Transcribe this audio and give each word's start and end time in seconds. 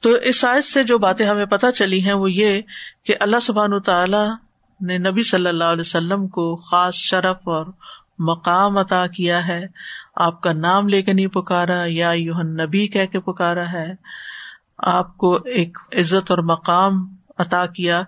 تو 0.00 0.10
اس 0.10 0.40
سائز 0.40 0.72
سے 0.72 0.84
جو 0.84 0.98
باتیں 0.98 1.26
ہمیں 1.26 1.46
پتہ 1.46 1.66
چلی 1.74 2.04
ہیں 2.04 2.12
وہ 2.12 2.32
یہ 2.32 2.62
کہ 3.04 3.14
اللہ 3.20 3.40
سبحان 3.42 3.80
تعالی 3.80 4.28
نے 4.80 4.98
نبی 4.98 5.22
صلی 5.22 5.46
اللہ 5.46 5.64
علیہ 5.64 5.80
وسلم 5.80 6.28
کو 6.28 6.56
خاص 6.56 6.94
شرف 6.94 7.36
اور 7.36 7.66
مقام 8.18 8.78
عطا 8.78 9.06
کیا 9.06 9.48
ہے۔ 9.48 9.66
آپ 10.16 10.40
کا 10.40 10.52
نام 10.52 10.88
لے 10.88 11.02
کے 11.02 11.12
نہیں 11.12 11.26
پکارا، 11.26 11.82
یا 11.86 12.10
یوہن 12.10 12.46
نبی 12.46 12.86
کہہ 12.88 13.06
کے 13.12 13.20
پکارا 13.20 13.72
ہے۔ 13.72 13.92
آپ 14.78 15.16
کو 15.16 15.34
ایک 15.34 15.78
عزت 15.92 16.30
اور 16.30 16.38
مقام 16.38 17.16
عطا 17.38 17.66
کیا۔ 17.66 18.00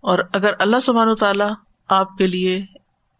اور 0.00 0.18
اگر 0.32 0.52
اللہ 0.58 0.76
سبحان 0.80 1.08
و 1.08 1.14
تعالیٰ 1.14 1.50
آپ 1.88 2.16
کے 2.18 2.26
لیے 2.26 2.64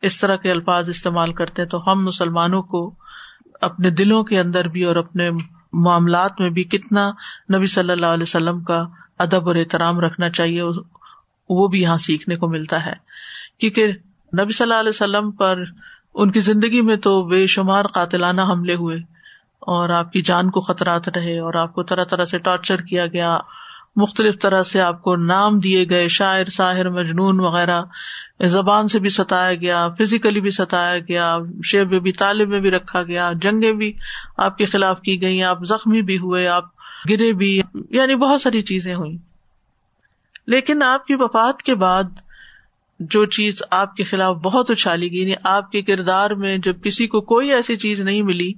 اس 0.02 0.20
طرح 0.20 0.36
کے 0.36 0.50
الفاظ 0.50 0.88
استعمال 0.88 1.32
کرتے 1.32 1.64
تو 1.64 1.92
ہم 1.92 2.04
مسلمانوں 2.04 2.62
کو 2.62 2.94
اپنے 3.60 3.90
دلوں 3.90 4.24
کے 4.24 4.40
اندر 4.40 4.68
بھی 4.68 4.84
اور 4.84 4.96
اپنے 4.96 5.30
معاملات 5.74 6.40
میں 6.40 6.50
بھی 6.50 6.64
کتنا 6.64 7.10
نبی 7.54 7.66
صلی 7.66 7.92
اللہ 7.92 8.06
علیہ 8.06 8.22
وسلم 8.22 8.60
کا 8.60 8.84
ادب 9.18 9.48
اور 9.48 9.56
احترام 9.56 10.00
رکھنا 10.00 10.30
چاہیے، 10.30 10.62
وہ 11.48 11.68
بھی 11.68 11.82
یہاں 11.82 11.98
سیکھنے 11.98 12.36
کو 12.36 12.48
ملتا 12.48 12.86
ہے۔ 12.86 12.92
کیونکہ 13.60 13.86
نبی 14.40 14.52
صلی 14.52 14.64
اللہ 14.64 14.80
علیہ 14.80 14.88
وسلم 14.88 15.30
پر 15.30 15.62
ان 16.14 16.30
کی 16.30 16.40
زندگی 16.40 16.80
میں 16.80 16.96
تو 16.96 17.24
بے 17.24 17.46
شمار 17.46 17.84
قاتلانہ 17.84 18.40
حملے 18.40 18.74
ہوئے 18.74 18.96
اور 19.60 19.88
آپ 19.88 20.12
کی 20.12 20.22
جان 20.22 20.50
کو 20.50 20.60
خطرات 20.60 21.08
رہے 21.08 21.38
اور 21.38 21.54
آپ 21.54 21.74
کو 21.74 21.82
طرح 21.82 22.04
طرح 22.04 22.24
سے 22.24 22.38
ٹارچر 22.38 22.76
کیا 22.76 23.06
گیا، 23.06 23.38
مختلف 23.96 24.38
طرح 24.40 24.62
سے 24.62 24.80
آپ 24.80 25.02
کو 25.02 25.16
نام 25.16 25.58
دیے 25.58 25.86
گئے، 25.90 26.08
شاعر، 26.08 26.44
ساحر، 26.44 26.88
مجنون 26.88 27.40
وغیرہ۔ 27.40 27.82
زبان 28.40 28.88
سے 28.88 28.98
بھی 28.98 29.08
ستایا 29.08 29.54
گیا 29.54 29.86
فزیکلی 29.98 30.40
بھی 30.40 30.50
ستایا 30.50 30.98
گیا 30.98 31.36
شیب 31.64 31.94
بھی، 32.02 32.12
طالب 32.12 32.48
میں 32.48 32.60
بھی 32.60 32.70
رکھا 32.70 33.02
گیا، 33.02 33.30
جنگیں 33.42 33.72
بھی 33.72 33.92
آپ 34.36 34.56
کے 34.58 34.64
خلاف 34.64 35.00
کی 35.00 35.20
گئی 35.22 35.42
آپ 35.42 35.64
زخمی 35.64 36.02
بھی 36.02 36.18
ہوئے، 36.18 36.46
آپ 36.48 36.64
گرے 37.10 37.32
بھی 37.32 37.60
یعنی 37.90 38.14
بہت 38.16 38.40
ساری 38.40 38.62
چیزیں 38.62 38.94
ہوئی 38.94 39.16
لیکن 40.46 40.82
آپ 40.82 41.06
کی 41.06 41.14
وفات 41.14 41.62
کے 41.62 41.74
بعد 41.74 42.20
جو 43.00 43.24
چیز 43.26 43.62
آپ 43.70 43.94
کے 43.96 44.04
خلاف 44.04 44.36
بہت 44.36 44.70
اچھالی 44.70 45.10
گئی 45.12 45.20
یعنی 45.20 45.34
آپ 45.44 45.70
کے 45.70 45.82
کردار 45.82 46.30
میں 46.30 46.56
جب 46.58 46.82
کسی 46.82 47.06
کو 47.06 47.20
کوئی 47.20 47.52
ایسی 47.52 47.76
چیز 47.76 48.00
نہیں 48.00 48.22
ملی، 48.22 48.52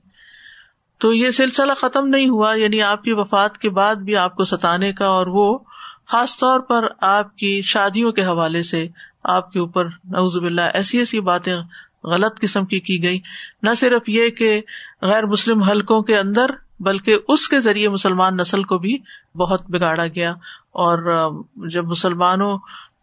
تو 1.01 1.13
یہ 1.13 1.31
سلسلہ 1.31 1.73
ختم 1.73 2.09
نہیں 2.09 2.29
ہوا 2.29 2.55
یعنی 2.55 2.83
آپ 2.83 3.03
کی 3.05 3.13
وفات 3.13 3.59
کے 3.59 3.71
بعد 3.71 3.97
بھی 3.97 4.17
آپ 4.17 4.37
کو 4.37 4.45
ستانے 4.45 4.93
کا 4.93 5.07
اور 5.07 5.27
وہ 5.27 5.59
خاص 6.07 6.37
طور 6.39 6.61
پر 6.61 6.87
آپ 7.01 7.37
کی 7.37 7.61
شادیوں 7.65 8.13
کے 8.13 8.25
حوالے 8.25 8.63
سے 8.63 8.87
آپ 9.29 9.53
کے 9.53 9.59
اوپر 9.59 9.85
نوزب 9.85 10.45
اللہ 10.45 10.61
ایسی 10.75 10.99
ایسی 10.99 11.21
باتیں 11.21 11.57
غلط 12.05 12.41
قسم 12.41 12.65
کی 12.65 12.81
کی 12.81 13.03
گئی 13.03 13.21
نہ 13.63 13.71
صرف 13.77 14.09
یہ 14.09 14.29
کہ 14.29 14.61
غیر 15.03 15.27
مسلم 15.27 15.63
حلقوں 15.63 16.03
کے 16.03 16.19
اندر، 16.19 16.51
بلکہ 16.81 17.19
اس 17.29 17.49
کے 17.49 17.61
ذریعے 17.61 17.89
مسلمان 17.89 18.37
نسل 18.37 18.65
کو 18.65 18.79
بھی 18.79 18.99
بہت 19.35 19.71
بگاڑا 19.71 20.07
گیا۔ 20.07 20.31
اور 20.75 21.31
جب 21.71 21.85
مسلمانوں 21.85 22.59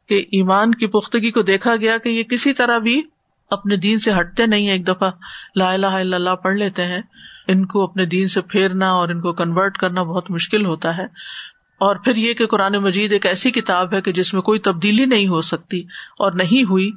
کے 0.09 0.17
ایمان 0.17 0.75
کی 0.75 0.88
پختگی 0.88 1.31
کو 1.31 1.41
دیکھا 1.41 1.75
گیا 1.75 1.97
کہ 1.97 2.09
یہ 2.09 2.23
کسی 2.23 2.53
طرح 2.53 2.77
بھی 2.77 3.01
اپنے 3.51 3.75
دین 3.75 3.97
سے 3.97 4.11
ہٹتے 4.19 4.45
نہیں 4.45 4.69
ایک 4.71 4.88
دفعہ 4.88 5.11
لا 5.55 5.71
الہ 5.71 5.88
الا 5.88 6.16
اللہ 6.16 6.35
پڑھ 6.35 6.55
لیتے 6.55 6.85
ہیں، 6.85 7.01
ان 7.47 7.66
کو 7.66 7.83
اپنے 7.83 8.05
دین 8.05 8.27
سے 8.27 8.41
پھیرنا 8.41 8.91
اور 8.91 9.09
ان 9.09 9.21
کو 9.21 9.33
کنورٹ 9.33 9.77
کرنا 9.77 10.03
بہت 10.03 10.31
مشکل 10.31 10.66
ہوتا 10.66 10.97
ہے۔ 10.97 11.05
اور 11.83 11.95
پھر 11.95 12.15
یہ 12.15 12.33
کہ 12.33 12.45
قرآن 12.45 12.73
مجید 12.73 13.13
ایک 13.13 13.25
ایسی 13.25 13.51
کتاب 13.51 13.93
ہے 13.93 14.01
کہ 14.01 14.11
جس 14.11 14.33
میں 14.33 14.41
کوئی 14.41 14.59
تبدیلی 14.59 15.05
نہیں 15.05 15.27
ہو 15.27 15.41
سکتی 15.41 15.79
اور 16.19 16.31
نہیں 16.31 16.63
ہوئی، 16.69 16.91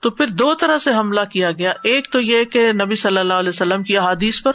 تو 0.00 0.10
پھر 0.10 0.26
دو 0.26 0.54
طرح 0.54 0.78
سے 0.78 0.94
حملہ 0.94 1.20
کیا 1.32 1.52
گیا۔ 1.52 1.72
ایک 1.84 2.12
تو 2.12 2.20
یہ 2.20 2.44
کہ 2.44 2.72
نبی 2.72 2.94
صلی 2.94 3.18
اللہ 3.18 3.34
علیہ 3.34 3.48
وسلم 3.48 3.82
کی 3.82 3.96
احادیث 3.96 4.42
پر 4.42 4.52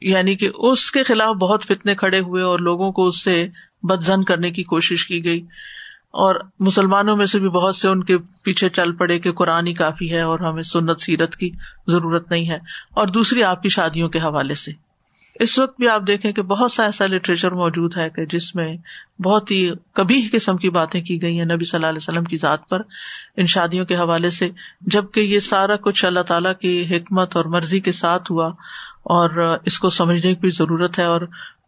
یعنی 0.00 0.36
کہ 0.36 0.50
اس 0.54 0.90
کے 0.90 1.02
خلاف 1.02 1.34
بہت 1.34 1.64
فتنے 1.64 1.94
کھڑے 1.94 2.20
ہوئے 2.20 2.42
اور 2.42 2.58
لوگوں 2.58 2.92
کو 2.92 3.06
اس 3.06 3.24
سے 3.24 3.48
بدزن 3.82 4.24
کرنے 4.24 4.50
کی 4.50 4.62
کوشش 4.62 5.06
کی 5.06 5.24
گئی۔ 5.24 5.40
اور 6.10 6.34
مسلمانوں 6.58 7.16
میں 7.16 7.26
سے 7.26 7.38
بھی 7.38 7.48
بہت 7.48 7.76
سے 7.76 7.88
ان 7.88 8.04
کے 8.04 8.18
پیچھے 8.18 8.68
چل 8.68 8.92
پڑے 8.92 9.18
کہ 9.18 9.32
قرآن 9.32 9.66
ہی 9.66 9.74
کافی 9.74 10.12
ہے 10.12 10.20
اور 10.20 10.38
ہمیں 10.38 10.62
سنت، 10.62 11.00
سیرت 11.00 11.36
کی 11.36 11.50
ضرورت 11.86 12.30
نہیں 12.30 12.50
ہے۔ 12.50 12.58
اور 12.90 13.06
دوسری 13.06 13.44
آپ 13.44 13.62
کی 13.62 13.68
شادیوں 13.68 14.08
کے 14.08 14.18
حوالے 14.18 14.54
سے۔ 14.54 14.91
اس 15.40 15.58
وقت 15.58 15.76
بھی 15.78 15.88
آپ 15.88 16.02
دیکھیں 16.06 16.32
کہ 16.32 16.42
بہت 16.42 16.72
سا 16.72 16.84
ایسا 16.84 17.06
لٹریچر 17.06 17.50
موجود 17.50 17.96
ہے 17.96 18.10
کہ 18.10 18.26
جس 18.26 18.54
میں 18.54 18.76
بہت 19.22 19.50
ہی 19.50 19.70
کبھی 19.92 20.28
قسم 20.32 20.56
کی 20.56 20.70
باتیں 20.70 21.02
کی 21.02 21.22
گئی 21.22 21.38
ہیں 21.38 21.44
نبی 21.44 21.64
صلی 21.64 21.78
اللہ 21.78 21.86
علیہ 21.86 21.98
وسلم 22.02 22.24
کی 22.24 22.36
ذات 22.36 22.68
پر، 22.68 22.80
ان 23.36 23.46
شادیوں 23.46 23.84
کے 23.84 23.96
حوالے 23.96 24.30
سے، 24.30 24.48
جبکہ 24.80 25.20
یہ 25.20 25.38
سارا 25.38 25.76
کچھ 25.76 26.04
اللہ 26.04 26.20
تعالیٰ 26.20 26.52
کی 26.60 26.84
حکمت 26.90 27.36
اور 27.36 27.44
مرضی 27.44 27.80
کے 27.80 27.92
ساتھ 27.92 28.32
ہوا 28.32 28.46
اور 29.04 29.58
اس 29.64 29.78
کو 29.78 29.88
سمجھنے 29.88 30.34
کی 30.34 30.40
بھی 30.40 30.50
ضرورت 30.50 30.98
ہے 30.98 31.04
اور 31.04 31.20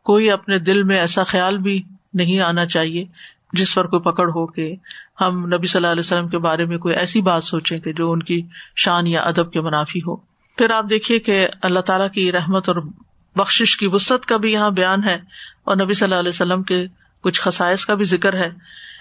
کوئی 0.05 0.31
اپنے 0.31 0.59
دل 0.59 0.83
میں 0.83 0.99
ایسا 0.99 1.25
خیال 1.25 1.59
بھی 1.59 1.83
نہیں 2.15 2.41
آنا 2.41 2.67
چاہیے 2.67 3.05
جس 3.53 3.75
پر 3.75 3.87
کوئی 3.87 4.03
پکڑ 4.03 4.29
ہو 4.29 4.47
کے 4.47 4.75
ہم 5.21 5.47
نبی 5.47 5.67
صلی 5.67 5.79
اللہ 5.79 5.93
علیہ 5.93 6.01
وسلم 6.01 6.29
کے 6.29 6.39
بارے 6.39 6.65
میں 6.65 6.79
کوئی 6.79 6.95
ایسی 6.95 7.21
بات 7.21 7.45
سوچیں 7.45 7.79
کہ 7.79 7.93
جو 7.93 8.13
ان 8.13 8.23
کی 8.23 8.43
شان 8.77 9.07
یا 9.07 9.21
ادب 9.21 9.53
کے 9.53 9.61
منافی 9.61 9.99
ہو۔ 9.99 10.17
پھر 10.59 10.71
آپ 10.71 10.85
دیکھیے 10.91 11.19
کہ 11.19 11.49
اللہ 11.63 11.81
تعالیٰ 11.81 12.11
کی 12.11 12.33
رحمت 12.33 12.69
اور 12.69 12.77
بخش 13.37 13.77
کی 13.77 13.87
وسط 13.87 14.27
کا 14.27 14.37
بھی 14.37 14.53
یہاں 14.53 14.71
بیان 14.71 15.05
ہے 15.05 15.19
اور 15.65 15.77
نبی 15.77 15.95
صلی 15.95 16.05
اللہ 16.05 16.21
علیہ 16.21 16.29
وسلم 16.29 16.63
کے 16.63 16.87
کچھ 17.21 17.41
خسائش 17.41 17.87
کا 17.87 17.95
بھی 17.95 18.05
ذکر 18.05 18.35
ہے۔ 18.35 18.51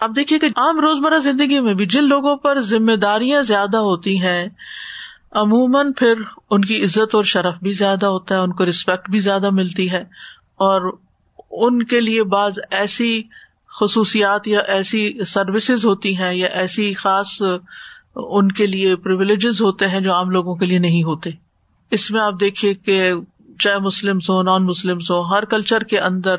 اب 0.01 0.15
دیکھیے 0.15 0.39
کہ 0.39 0.45
عام 0.45 0.79
روزمرہ 0.79 1.19
زندگی 1.19 1.59
میں 1.59 1.73
بھی 1.73 1.85
جن 1.85 2.03
لوگوں 2.03 2.35
پر 2.35 2.61
ذمہ 2.61 2.95
داریاں 2.95 3.41
زیادہ 3.41 3.77
ہوتی 3.77 4.21
ہیں، 4.21 4.45
عموماً 5.31 5.91
پھر 5.97 6.13
ان 6.49 6.65
کی 6.65 6.83
عزت 6.83 7.15
اور 7.15 7.23
شرف 7.23 7.53
بھی 7.61 7.71
زیادہ 7.71 8.05
ہوتا 8.05 8.35
ہے، 8.35 8.39
ان 8.39 8.51
کو 8.51 8.65
ریسپیکٹ 8.65 9.09
بھی 9.09 9.19
زیادہ 9.19 9.49
ملتی 9.49 9.91
ہے 9.91 10.01
اور 10.55 10.97
ان 11.51 11.83
کے 11.83 12.01
لیے 12.01 12.23
بعض 12.23 12.59
ایسی 12.71 13.21
خصوصیات 13.79 14.47
یا 14.47 14.59
ایسی 14.59 15.23
سروسز 15.27 15.85
ہوتی 15.85 16.17
ہیں 16.17 16.33
یا 16.33 16.47
ایسی 16.47 16.93
خاص 16.93 17.41
ان 18.15 18.51
کے 18.51 18.67
لیے 18.67 18.95
پرولیجز 18.95 19.61
ہوتے 19.61 19.87
ہیں 19.87 19.99
جو 19.99 20.13
عام 20.13 20.29
لوگوں 20.29 20.55
کے 20.55 20.65
لیے 20.65 20.79
نہیں 20.79 21.03
ہوتے۔ 21.03 21.29
اس 21.91 22.11
میں 22.11 22.21
آپ 22.21 22.33
دیکھیے 22.39 22.73
کہ 22.73 23.13
چاہے 23.63 23.79
مسلم 23.79 24.17
ہو 24.29 24.43
نان 24.43 24.65
مسلم 24.65 24.97
ہو 24.97 25.33
ہر 25.33 25.45
کلچر 25.45 25.83
کے 25.83 25.99
اندر 25.99 26.35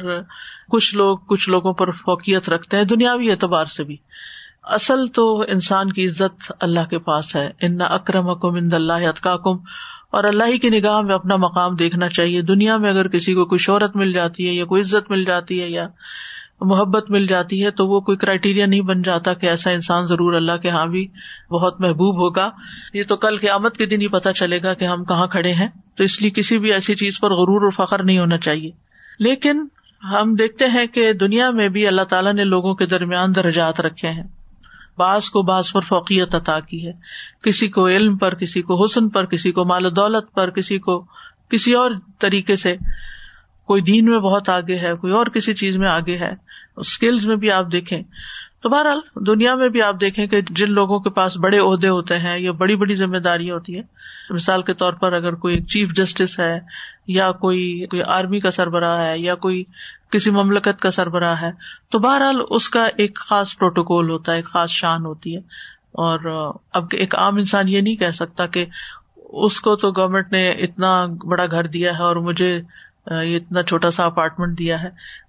کچھ 0.71 0.95
لوگ 0.95 1.19
کچھ 1.19 1.51
لوگوں 1.51 1.73
پر 1.73 1.91
فوقیت 1.91 2.49
رکھتے 2.49 2.77
ہیں، 2.77 2.85
دنیاوی 2.85 3.31
اعتبار 3.31 3.67
سے 3.67 3.85
بھی۔ 3.85 3.97
اصل 4.62 5.07
تو 5.07 5.45
انسان 5.49 5.93
کی 5.93 6.07
عزت 6.07 6.53
اللہ 6.61 6.81
کے 6.91 6.99
پاس 6.99 7.37
ہے۔ 7.37 7.51
ان 7.61 7.77
اکرم 7.81 8.29
اکم 8.29 8.55
ان 8.55 8.69
اللہ 8.73 9.11
کم 9.23 9.57
اور 10.12 10.25
اللہ 10.25 10.45
ہی 10.45 10.59
کی 10.59 10.71
نگاہ 10.71 11.01
میں 11.01 11.15
اپنا 11.15 11.37
مقام 11.37 11.75
دیکھنا 11.75 12.09
چاہیے۔ 12.09 12.43
دنیا 12.43 12.77
میں 12.77 12.91
اگر 12.91 13.09
کسی 13.09 13.35
کو 13.35 13.45
کوئی 13.45 13.59
شہرت 13.59 13.97
مل 13.97 14.12
جاتی 14.12 14.49
ہے 14.49 14.53
یا 14.55 14.65
کوئی 14.65 14.83
عزت 14.83 15.11
مل 15.11 15.25
جاتی 15.25 15.62
ہے 15.62 15.69
یا 15.69 15.89
محبت 16.60 17.10
مل 17.10 17.26
جاتی 17.26 17.65
ہے 17.65 17.70
تو 17.70 17.87
وہ 17.87 18.00
کوئی 18.00 18.19
کرائٹیریا 18.19 18.66
نہیں 18.66 18.81
بن 18.81 19.03
جاتا 19.03 19.34
کہ 19.34 19.47
ایسا 19.47 19.70
انسان 19.70 20.06
ضرور 20.06 20.32
اللہ 20.32 20.56
کے 20.62 20.70
ہاں 20.70 20.87
بھی 20.87 21.09
بہت 21.50 21.81
محبوب 21.81 22.19
ہوگا۔ 22.19 22.50
یہ 22.94 23.03
تو 23.09 23.16
کل 23.16 23.37
قیامت 23.37 23.76
کے 23.76 23.87
دن 23.87 24.00
ہی 24.00 24.09
پتا 24.09 24.32
چلے 24.32 24.62
گا 24.62 24.75
کہ 24.75 24.84
ہم 24.84 25.04
کہاں 25.04 25.26
کھڑے 25.26 25.53
ہیں۔ 25.53 25.69
تو 25.97 26.04
اس 26.04 26.22
لیے 26.22 26.31
کسی 26.31 26.59
بھی 26.59 26.72
ایسی 26.72 26.94
چیز 26.94 27.20
پر 27.20 27.31
غرور 27.31 27.72
اور 27.72 27.87
فخر 27.87 28.04
نہیں 28.04 28.19
ہونا 28.19 28.38
چاہیے۔ 28.38 28.70
لیکن 29.19 29.66
ہم 30.04 30.34
دیکھتے 30.34 30.64
ہیں 30.64 30.87
کہ 30.87 31.12
دنیا 31.12 31.50
میں 31.50 31.69
بھی 31.69 31.87
اللہ 31.87 32.03
تعالیٰ 32.03 32.32
نے 32.32 32.44
لوگوں 32.44 32.75
کے 32.75 32.87
درمیان 32.87 33.34
درجات 33.34 33.81
رکھے 33.81 34.09
ہیں۔ 34.09 34.25
بعض 34.98 35.28
کو 35.31 35.43
بعض 35.43 35.72
پر 35.72 35.81
فوقیت 35.81 36.34
عطا 36.34 36.60
کی 36.60 36.87
ہے۔ 36.87 36.93
کسی 37.43 37.69
کو 37.69 37.88
علم 37.88 38.16
پر، 38.16 38.34
کسی 38.34 38.62
کو 38.62 38.84
حسن 38.84 39.09
پر، 39.09 39.26
کسی 39.26 39.53
کو 39.53 39.64
مال 39.64 39.87
و 39.87 39.91
دولت 39.91 40.34
پر، 40.34 40.50
کسی 40.50 40.78
کو 40.78 41.06
کسی 41.50 41.75
اور 41.75 41.91
طریقے 42.19 42.56
سے 42.56 42.76
کوئی 43.66 43.82
دین 43.82 44.04
میں 44.04 44.19
بہت 44.19 44.48
آگے 44.48 44.78
ہے، 44.78 44.94
کوئی 45.00 45.12
اور 45.12 45.26
کسی 45.26 45.54
چیز 45.54 45.76
میں 45.76 45.88
آگے 45.88 46.19
ہے 46.19 46.32
اسکلز 46.76 47.26
میں 47.26 47.36
بھی 47.36 47.50
آپ 47.50 47.72
دیکھیں۔ 47.72 48.02
تو 48.62 48.69
بہرحال، 48.69 49.00
دنیا 49.26 49.54
میں 49.54 49.69
بھی 49.69 49.82
آپ 49.82 49.94
دیکھیں 50.00 50.26
کہ 50.26 50.41
جن 50.50 50.70
لوگوں 50.70 51.00
کے 51.00 51.10
پاس 51.10 51.36
بڑے 51.36 51.58
عہدے 51.58 51.88
ہوتے 51.88 52.19
ہیں 52.19 52.38
یا 52.38 52.52
بڑی 52.52 52.76
بڑی 52.76 52.94
ذمہ 52.94 53.16
داری 53.16 53.50
ہوتی 53.50 53.76
ہے 53.76 53.82
مثال 54.30 54.62
کے 54.62 54.75
طور 54.75 54.92
پر 54.92 55.12
اگر 55.12 55.34
کوئی 55.34 55.62
چیف 55.62 55.92
جسٹس 55.92 56.41
ہے 56.41 56.60
یا 57.06 57.32
کوئی 57.32 57.86
کوئی 57.86 58.02
آرمی 58.02 58.41
کا 58.41 58.50
سربراہ 58.50 59.00
ہے 59.00 59.19
یا 59.19 59.34
کوئی 59.34 59.64
کسی 60.10 60.31
مملکت 60.31 60.81
کا 60.81 60.91
سربراہ 60.91 61.42
ہے، 61.42 61.50
تو 61.91 61.98
بہرحال 61.98 62.41
اس 62.50 62.69
کا 62.69 62.88
ایک 62.96 63.19
خاص 63.19 63.58
پروٹوکول 63.58 64.10
ہوتا 64.10 64.32
ہے، 64.32 64.37
ایک 64.37 64.46
خاص 64.46 64.70
شان 64.70 65.05
ہوتی 65.05 65.37
ہے۔ 65.37 65.40
اور 65.93 66.50
اب 66.72 66.84
ایک 66.93 67.14
عام 67.14 67.37
انسان 67.37 67.69
یہ 67.69 67.81
نہیں 67.81 67.96
کہہ 67.96 68.10
سکتا 68.10 68.46
کہ 68.46 68.67
اس 69.17 69.60
کو 69.60 69.76
تو 69.76 69.90
گورنمنٹ 69.90 70.32
نے 70.32 70.50
اتنا 70.50 71.06
بڑا 71.06 71.46
گھر 71.46 71.67
دیا 71.67 71.99
ہے 71.99 72.02
اور 72.02 72.17
مجھے 72.17 72.60
یہ 73.06 73.37
اتنا 73.37 73.62
چھوٹا 73.62 73.91
سا 73.91 74.05
اپارٹمنٹ 74.05 74.59
دیا 74.59 74.83
ہے، 74.83 74.89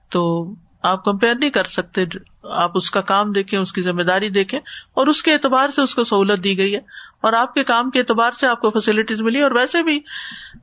تو 0.09 0.53
آپ 0.83 1.03
کمپیئر 1.05 1.35
نہیں 1.35 1.49
کر 1.49 1.63
سکتے۔ 1.63 2.03
آپ 2.43 2.71
اس 2.75 2.91
کا 2.91 3.01
کام 3.01 3.31
دیکھیں، 3.31 3.59
اس 3.59 3.73
کی 3.73 3.81
ذمہ 3.81 4.01
داری 4.01 4.29
دیکھیں، 4.29 4.59
اور 4.93 5.07
اس 5.07 5.23
کے 5.23 5.33
اعتبار 5.33 5.69
سے 5.69 5.81
اس 5.81 5.95
کو 5.95 6.03
سہولت 6.03 6.43
دی 6.43 6.57
گئی 6.57 6.75
ہے۔ 6.75 6.79
اور 7.21 7.33
آپ 7.33 7.53
کے 7.53 7.63
کام 7.63 7.89
کے 7.89 7.99
اعتبار 7.99 8.31
سے 8.31 8.47
آپ 8.47 8.61
کو 8.61 8.69
فیسلٹیز 8.71 9.21
ملی، 9.21 9.41
اور 9.41 9.51
ویسے 9.51 9.83
بھی 9.83 9.99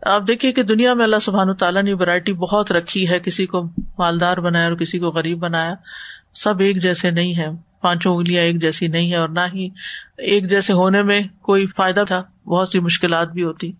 آپ 0.02 0.22
دیکھیے 0.26 0.52
کہ 0.52 0.62
دنیا 0.62 0.94
میں 0.94 1.04
اللہ 1.04 1.20
سبحان 1.22 1.54
تعالیٰ 1.54 1.82
نے 1.82 1.94
ورائٹی 1.94 2.32
بہت 2.32 2.72
رکھی 2.72 3.08
ہے، 3.08 3.18
کسی 3.18 3.46
کو 3.46 3.62
مالدار 3.98 4.36
بنایا 4.36 4.68
اور 4.68 4.76
کسی 4.76 4.98
کو 4.98 5.10
غریب 5.10 5.38
بنایا۔ 5.38 5.74
سب 6.34 6.60
ایک 6.60 6.82
جیسے 6.82 7.10
نہیں 7.10 7.36
ہے 7.36 7.46
پانچوں 7.80 8.16
انگلیاں 8.16 8.42
ایک 8.42 8.60
جیسی 8.60 8.86
نہیں 8.88 9.10
ہے 9.12 9.16
اور 9.16 9.28
نہ 9.28 9.40
ہی 9.54 9.68
ایک 10.18 10.50
جیسے 10.50 10.72
ہونے 10.72 11.02
میں 11.02 11.20
کوئی 11.42 11.66
فائدہ 11.66 12.04
تھا، 12.06 12.22
بہت 12.46 12.68
سی 12.68 12.80
مشکلات 12.80 13.32
بھی 13.32 13.42
ہوتی۔ 13.42 13.72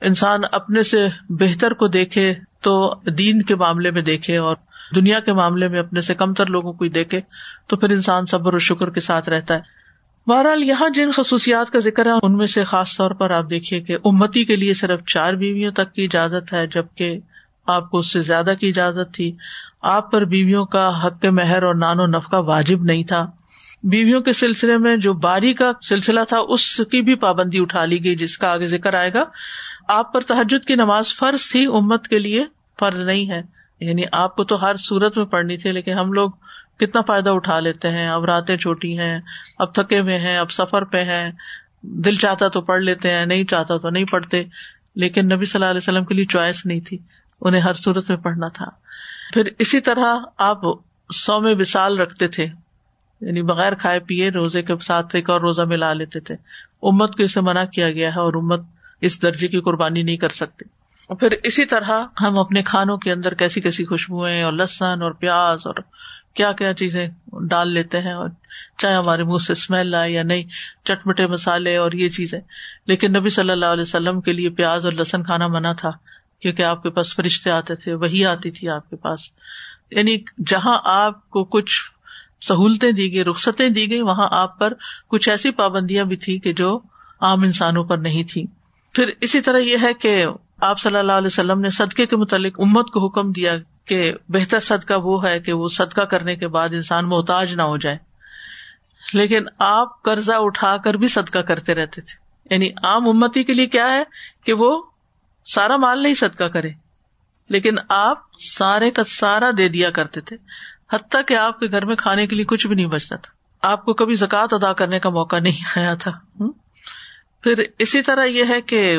انسان 0.00 0.40
اپنے 0.52 0.82
سے 0.82 1.06
بہتر 1.30 1.72
کو 1.72 1.88
دیکھے 1.88 2.34
تو 2.64 2.94
دین 3.10 3.42
کے 3.42 3.54
معاملے 3.54 3.90
میں 3.90 4.02
دیکھے 4.02 4.36
اور 4.36 4.56
دنیا 4.94 5.20
کے 5.20 5.32
معاملے 5.32 5.68
میں 5.68 5.80
اپنے 5.80 6.00
سے 6.00 6.14
کم 6.14 6.32
تر 6.32 6.46
لوگوں 6.46 6.72
کو 6.72 6.86
دیکھے، 6.86 7.20
تو 7.66 7.76
پھر 7.76 7.90
انسان 7.90 8.26
صبر 8.26 8.54
و 8.54 8.58
شکر 8.58 8.90
کے 8.90 9.00
ساتھ 9.00 9.28
رہتا 9.28 9.54
ہے۔ 9.54 9.60
بہرحال 10.26 10.62
یہاں 10.62 10.88
جن 10.88 11.10
خصوصیات 11.16 11.70
کا 11.70 11.78
ذکر 11.78 12.06
ہے، 12.06 12.10
ان 12.22 12.36
میں 12.36 12.46
سے 12.46 12.64
خاص 12.64 12.96
طور 12.96 13.10
پر 13.10 13.30
آپ 13.30 13.50
دیکھیے 13.50 13.80
کہ 13.80 13.96
امتی 14.04 14.44
کے 14.44 14.56
لیے 14.56 14.74
صرف 14.74 15.00
چار 15.06 15.32
بیویوں 15.32 15.72
تک 15.72 15.92
کی 15.92 16.04
اجازت 16.04 16.52
ہے، 16.52 16.66
جبکہ 16.66 17.18
آپ 17.66 17.90
کو 17.90 17.98
اس 17.98 18.12
سے 18.12 18.22
زیادہ 18.22 18.54
کی 18.60 18.68
اجازت 18.68 19.14
تھی۔ 19.14 19.36
آپ 19.82 20.12
پر 20.12 20.24
بیویوں 20.24 20.64
کا 20.64 21.06
حق 21.06 21.24
مہر 21.24 21.62
اور 21.62 21.74
نان 21.74 22.00
و 22.00 22.06
نفقہ 22.06 22.36
واجب 22.36 22.82
نہیں 22.82 23.04
تھا۔ 23.04 23.26
بیویوں 23.82 24.20
کے 24.20 24.32
سلسلے 24.32 24.78
میں 24.78 24.96
جو 24.96 25.12
باری 25.12 25.54
کا 25.54 25.72
سلسلہ 25.88 26.20
تھا، 26.28 26.38
اس 26.48 26.76
کی 26.76 27.02
بھی 27.02 27.14
پابندی 27.14 27.60
اٹھا 27.60 27.84
لی 27.84 28.04
گئی، 28.04 28.16
جس 28.16 28.38
کا 28.38 28.52
آگے 28.52 28.66
ذکر 28.66 28.94
آئے 28.94 29.12
گا۔ 29.12 29.24
آپ 29.88 30.12
پر 30.12 30.20
تحجد 30.20 30.66
کی 30.66 30.74
نماز 30.74 31.14
فرض 31.16 31.50
تھی، 31.50 31.66
امت 31.66 32.08
کے 32.08 32.18
لیے 32.18 32.44
فرض 32.78 32.98
نہیں 32.98 33.30
ہے۔ 33.30 33.40
یعنی 33.80 34.02
آپ 34.12 34.36
کو 34.36 34.44
تو 34.44 34.62
ہر 34.62 34.76
صورت 34.76 35.16
میں 35.16 35.24
پڑھنی 35.24 35.56
تھی، 35.56 35.72
لیکن 35.72 35.92
ہم 35.92 36.12
لوگ 36.12 36.30
کتنا 36.78 37.00
فائدہ 37.00 37.30
اٹھا 37.30 37.60
لیتے 37.60 37.90
ہیں۔ 37.90 38.08
اب 38.08 38.24
راتیں 38.24 38.56
چھوٹی 38.56 38.98
ہیں، 38.98 39.20
اب 39.58 39.74
تھکے 39.74 40.00
ہوئے 40.00 40.18
ہیں، 40.18 40.38
اب 40.38 40.50
سفر 40.50 40.84
پہ 40.84 41.04
ہیں۔ 41.04 41.30
دل 41.82 42.14
چاہتا 42.14 42.48
تو 42.48 42.60
پڑھ 42.60 42.82
لیتے 42.82 43.12
ہیں، 43.12 43.26
نہیں 43.26 43.44
چاہتا 43.44 43.76
تو 43.76 43.90
نہیں 43.90 44.04
پڑھتے۔ 44.04 44.42
لیکن 44.94 45.34
نبی 45.34 45.44
صلی 45.44 45.58
اللہ 45.58 45.70
علیہ 45.70 45.80
وسلم 45.82 46.04
کے 46.04 46.14
لیے 46.14 46.24
چوائس 46.24 46.66
نہیں 46.66 46.80
تھی، 46.80 46.98
انہیں 47.40 47.60
ہر 47.60 47.74
صورت 47.74 48.08
میں 48.08 48.18
پڑھنا 48.18 48.48
تھا۔ 48.48 48.66
پھر 49.32 49.42
اسی 49.58 49.80
طرح 49.80 50.16
آپ 50.38 50.60
سو 51.14 51.40
میں 51.40 51.54
وسال 51.58 51.98
رکھتے 51.98 52.28
تھے 52.28 52.46
یعنی 53.20 53.42
بغیر 53.42 53.74
کھائے 53.74 54.00
پیے 54.00 54.30
روزے 54.30 54.62
کے 54.62 54.74
ساتھ 54.82 55.16
ایک 55.16 55.30
اور 55.30 55.40
روزہ 55.40 55.62
ملا 55.62 55.92
لیتے 55.92 56.20
تھے۔ 56.20 56.34
امت 56.82 57.16
کو 57.16 57.22
اسے 57.22 57.40
منع 57.40 57.64
کیا 57.64 57.90
گیا 57.90 58.14
ہے 58.14 58.20
اور 58.20 58.32
امت 58.34 58.60
اس 59.04 59.22
درجے 59.22 59.48
کی 59.48 59.60
قربانی 59.60 60.02
نہیں 60.02 60.16
کر 60.16 60.28
سکتی 60.28 60.64
پھر 61.20 61.34
اسی 61.42 61.64
طرح 61.64 62.04
ہم 62.20 62.38
اپنے 62.38 62.62
کھانوں 62.62 62.96
کے 62.96 63.12
اندر 63.12 63.34
کیسی 63.34 63.60
کیسی 63.60 63.84
خوشبوئیں 63.84 64.42
اور 64.42 64.52
لسن 64.52 65.02
اور 65.02 65.10
پیاز 65.10 65.66
اور 65.66 65.74
کیا 66.34 66.52
کیا 66.52 66.74
چیزیں 66.74 67.08
ڈال 67.48 67.72
لیتے 67.72 68.00
ہیں 68.00 68.12
اور 68.12 68.28
چاہے 68.78 68.94
ہمارے 68.94 69.22
منہ 69.22 69.38
سے 69.38 69.52
اسمیل 69.52 69.94
آئے 69.94 70.12
یا 70.12 70.22
نہیں 70.22 70.42
چٹمٹے 70.84 71.26
مسالے 71.26 71.76
اور 71.76 71.92
یہ 71.92 72.08
چیزیں۔ 72.08 72.40
لیکن 72.86 73.12
نبی 73.12 73.28
صلی 73.28 73.50
اللہ 73.50 73.66
علیہ 73.66 73.82
وسلم 73.82 74.20
کے 74.20 74.32
لیے 74.32 74.48
پیاز 74.50 74.84
اور 74.84 74.92
لسن 74.92 75.22
کھانا 75.22 75.46
منع 75.46 75.72
تھا، 75.72 75.90
کیونکہ 76.40 76.62
آپ 76.62 76.82
کے 76.82 76.90
پاس 76.90 77.14
فرشتے 77.14 77.50
آتے 77.50 77.74
تھے، 77.74 77.94
وہی 77.94 78.26
آتی 78.26 78.50
تھی 78.50 78.68
آپ 78.68 78.90
کے 78.90 78.96
پاس۔ 78.96 79.20
یعنی 79.90 80.16
جہاں 80.46 80.78
آپ 80.84 81.30
کو 81.30 81.44
کچھ 81.44 81.80
سہولتیں 82.40 82.92
دی 82.92 83.12
گئی، 83.12 83.24
رخصتیں 83.24 83.68
دی 83.68 83.90
گئی، 83.90 84.00
وہاں 84.00 84.28
آپ 84.30 84.58
پر 84.58 84.72
کچھ 85.08 85.28
ایسی 85.28 85.50
پابندیاں 85.50 86.04
بھی 86.04 86.16
تھی 86.16 86.38
کہ 86.38 86.52
جو 86.52 86.80
عام 87.20 87.42
انسانوں 87.42 87.84
پر 87.84 87.98
نہیں 87.98 88.24
تھی 88.24 88.46
پھر 88.94 89.10
اسی 89.20 89.40
طرح 89.40 89.58
یہ 89.58 89.76
ہے 89.82 89.94
کہ 89.94 90.26
آپ 90.60 90.78
صلی 90.78 90.96
اللہ 90.96 91.12
علیہ 91.12 91.26
وسلم 91.26 91.60
نے 91.60 91.70
صدقے 91.70 92.06
کے 92.06 92.16
متعلق 92.16 92.60
امت 92.60 92.90
کو 92.90 93.06
حکم 93.06 93.32
دیا 93.32 93.52
کہ 93.84 94.12
بہتر 94.28 94.60
صدقہ 94.60 94.94
وہ 94.94 95.26
ہے 95.26 95.40
کہ 95.40 95.52
وہ 95.52 95.68
صدقہ 95.68 96.00
کرنے 96.00 96.36
کے 96.36 96.48
بعد 96.48 96.68
انسان 96.68 97.08
محتاج 97.08 97.54
نہ 97.54 97.62
ہو 97.62 97.76
جائے۔ 97.76 97.98
لیکن 99.14 99.42
آپ 99.58 100.02
قرضہ 100.02 100.32
اٹھا 100.34 100.76
کر 100.76 100.94
بھی 100.94 101.08
صدقہ 101.08 101.38
کرتے 101.38 101.74
رہتے 101.74 102.00
تھے۔ 102.00 102.24
یعنی 102.54 102.68
عام 102.68 103.08
امتی 103.08 103.44
کے 103.44 103.54
لیے 103.54 103.66
کیا 103.66 103.92
ہے 103.92 104.02
کہ 104.44 104.52
وہ 104.52 104.82
سارا 105.54 105.76
مال 105.76 106.02
نہیں 106.02 106.14
صدقہ 106.14 106.44
کرے۔ 106.44 106.70
لیکن 107.48 107.74
آپ 107.88 108.18
سارے 108.38 108.90
کا 108.90 109.02
سارا 109.04 109.50
دے 109.58 109.68
دیا 109.68 109.90
کرتے 109.90 110.20
تھے۔ 110.20 110.36
حتیٰ 110.92 111.20
کہ 111.26 111.34
آپ 111.34 111.60
کے 111.60 111.70
گھر 111.70 111.84
میں 111.84 111.96
کھانے 111.96 112.26
کے 112.26 112.36
لیے 112.36 112.44
کچھ 112.44 112.66
بھی 112.66 112.74
نہیں 112.74 112.86
بچتا 112.86 113.16
تھا۔ 113.16 113.32
آپ 113.72 113.84
کو 113.84 113.94
کبھی 113.94 114.14
زکوٰۃ 114.14 114.46
ادا 114.50 114.72
کرنے 114.72 114.98
کا 114.98 115.10
موقع 115.10 115.36
نہیں 115.36 115.80
آیا 115.80 115.94
تھا۔ 115.94 116.10
پھر 117.44 117.64
اسی 117.78 118.02
طرح 118.02 118.24
یہ 118.24 118.44
ہے 118.48 118.60
کہ 118.60 118.98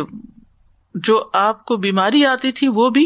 جو 0.95 1.29
آپ 1.33 1.65
کو 1.65 1.75
بیماری 1.75 2.25
آتی 2.25 2.51
تھی 2.51 2.67
وہ 2.67 2.89
بھی 2.89 3.05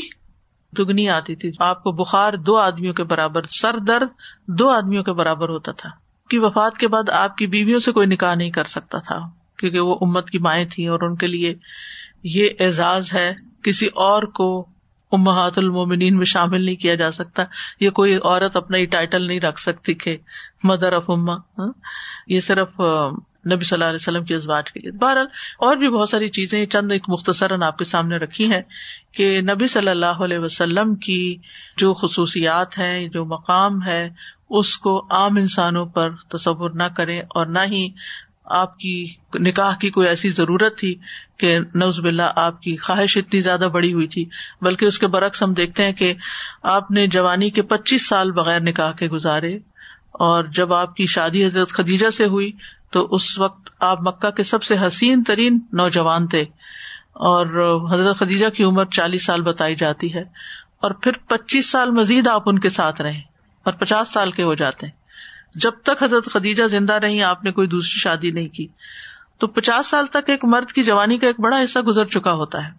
دگنی 0.77 1.09
آتی 1.09 1.35
تھی۔ 1.35 1.51
آپ 1.59 1.83
کو 1.83 1.91
بخار 1.91 2.33
دو 2.33 2.57
آدمیوں 2.57 2.93
کے 2.93 3.03
برابر، 3.03 3.41
سر 3.43 3.77
درد 3.77 4.07
دو 4.47 4.69
آدمیوں 4.69 5.03
کے 5.03 5.13
برابر 5.13 5.49
ہوتا 5.49 5.71
تھا۔ 5.71 5.89
کی 6.29 6.37
وفات 6.37 6.77
کے 6.77 6.87
بعد 6.87 7.09
آپ 7.09 7.37
کی 7.37 7.47
بیویوں 7.47 7.79
سے 7.79 7.91
کوئی 7.91 8.07
نکاح 8.07 8.35
نہیں 8.35 8.51
کر 8.51 8.63
سکتا 8.63 8.97
تھا، 8.97 9.19
کیونکہ 9.57 9.79
وہ 9.79 9.97
امت 10.01 10.29
کی 10.29 10.37
مائیں 10.37 10.65
تھیں 10.71 10.87
اور 10.87 10.99
ان 11.01 11.15
کے 11.15 11.27
لیے 11.27 11.55
یہ 12.23 12.49
اعزاز 12.59 13.13
ہے، 13.13 13.33
کسی 13.63 13.85
اور 13.85 14.23
کو 14.23 14.67
امہات 15.11 15.57
المومنین 15.57 16.17
میں 16.17 16.25
شامل 16.25 16.63
نہیں 16.63 16.75
کیا 16.75 16.95
جا 16.95 17.11
سکتا۔ 17.11 17.43
یہ 17.79 17.89
کوئی 17.89 18.15
عورت 18.15 18.55
اپنا 18.55 18.77
ہی 18.77 18.85
ٹائٹل 18.85 19.27
نہیں 19.27 19.39
رکھ 19.39 19.61
سکتی 19.61 19.93
کہ 19.93 20.17
مدر 20.63 20.93
آف 20.93 21.09
اما 21.09 21.35
ہاں؟ 21.35 21.71
یہ 22.27 22.39
صرف 22.39 22.81
نبی 23.45 23.65
صلی 23.65 23.75
اللہ 23.75 23.85
علیہ 23.85 24.01
وسلم 24.01 24.23
کی 24.23 24.35
ازواج 24.35 24.71
کے 24.71 24.79
لیے۔ 24.79 24.91
بہرحال 24.91 25.25
اور 25.59 25.77
بھی 25.77 25.89
بہت 25.89 26.09
ساری 26.09 26.27
چیزیں 26.29 26.65
چند 26.65 26.91
ایک 26.91 27.03
مختصراً 27.07 27.63
آپ 27.63 27.77
کے 27.77 27.85
سامنے 27.85 28.17
رکھی 28.17 28.51
ہیں 28.51 28.61
کہ 29.11 29.41
نبی 29.41 29.67
صلی 29.67 29.89
اللہ 29.89 30.23
علیہ 30.23 30.39
وسلم 30.39 30.95
کی 30.95 31.37
جو 31.77 31.93
خصوصیات 31.93 32.77
ہیں، 32.77 33.07
جو 33.07 33.25
مقام 33.25 33.83
ہے، 33.85 34.09
اس 34.49 34.77
کو 34.77 35.07
عام 35.09 35.37
انسانوں 35.37 35.85
پر 35.85 36.09
تصور 36.29 36.69
نہ 36.69 36.83
کرے 36.97 37.19
اور 37.19 37.45
نہ 37.45 37.59
ہی 37.71 37.89
آپ 38.45 38.77
کی 38.79 39.13
نکاح 39.39 39.75
کی 39.75 39.89
کوئی 39.89 40.07
ایسی 40.07 40.29
ضرورت 40.29 40.77
تھی 40.77 40.95
کہ 41.37 41.59
نوز 41.75 41.99
باللہ 41.99 42.31
آپ 42.35 42.61
کی 42.61 42.77
خواہش 42.77 43.17
اتنی 43.17 43.39
زیادہ 43.39 43.69
بڑی 43.73 43.93
ہوئی 43.93 44.07
تھی، 44.07 44.25
بلکہ 44.61 44.85
اس 44.85 44.99
کے 44.99 45.07
برعکس 45.07 45.43
ہم 45.43 45.53
دیکھتے 45.53 45.85
ہیں 45.85 45.93
کہ 45.93 46.13
آپ 46.63 46.91
نے 46.91 47.07
جوانی 47.07 47.49
کے 47.49 47.61
پچیس 47.61 48.07
سال 48.07 48.31
بغیر 48.31 48.59
نکاح 48.59 48.91
کے 48.91 49.07
گزارے۔ 49.07 49.57
اور 50.11 50.43
جب 50.43 50.73
آپ 50.73 50.95
کی 50.95 51.05
شادی 51.05 51.45
حضرت 51.45 51.69
خدیجہ 51.69 52.09
سے 52.09 52.25
ہوئی 52.25 52.51
تو 52.91 53.07
اس 53.11 53.39
وقت 53.39 53.69
آپ 53.79 53.97
مکہ 54.01 54.29
کے 54.29 54.43
سب 54.43 54.63
سے 54.63 54.75
حسین 54.87 55.23
ترین 55.23 55.59
نوجوان 55.73 56.27
تھے 56.27 56.41
اور 57.13 57.45
حضرت 57.93 58.19
خدیجہ 58.19 58.47
کی 58.47 58.63
عمر 58.63 58.85
چالیس 58.85 59.25
سال 59.25 59.41
بتائی 59.41 59.75
جاتی 59.75 60.13
ہے 60.13 60.21
اور 60.81 60.91
پھر 60.91 61.11
پچیس 61.27 61.71
سال 61.71 61.91
مزید 61.91 62.27
آپ 62.27 62.43
ان 62.45 62.59
کے 62.59 62.69
ساتھ 62.69 63.01
رہے 63.01 63.21
اور 63.63 63.73
پچاس 63.73 64.07
سال 64.07 64.31
کے 64.31 64.43
ہو 64.43 64.53
جاتے 64.53 64.85
ہیں۔ 64.85 64.93
جب 65.55 65.71
تک 65.83 66.03
حضرت 66.03 66.25
خدیجہ 66.33 66.63
زندہ 66.63 66.93
رہی 66.93 67.23
آپ 67.23 67.43
نے 67.43 67.51
کوئی 67.51 67.67
دوسری 67.67 67.99
شادی 67.99 68.31
نہیں 68.31 68.47
کی۔ 68.47 68.67
تو 69.39 69.47
پچاس 69.47 69.87
سال 69.87 70.07
تک 70.07 70.29
ایک 70.29 70.45
مرد 70.45 70.71
کی 70.71 70.83
جوانی 70.83 71.17
کا 71.17 71.27
ایک 71.27 71.39
بڑا 71.39 71.63
حصہ 71.63 71.79
گزر 71.79 72.05
چکا 72.05 72.33
ہوتا 72.33 72.67
ہے۔ 72.67 72.71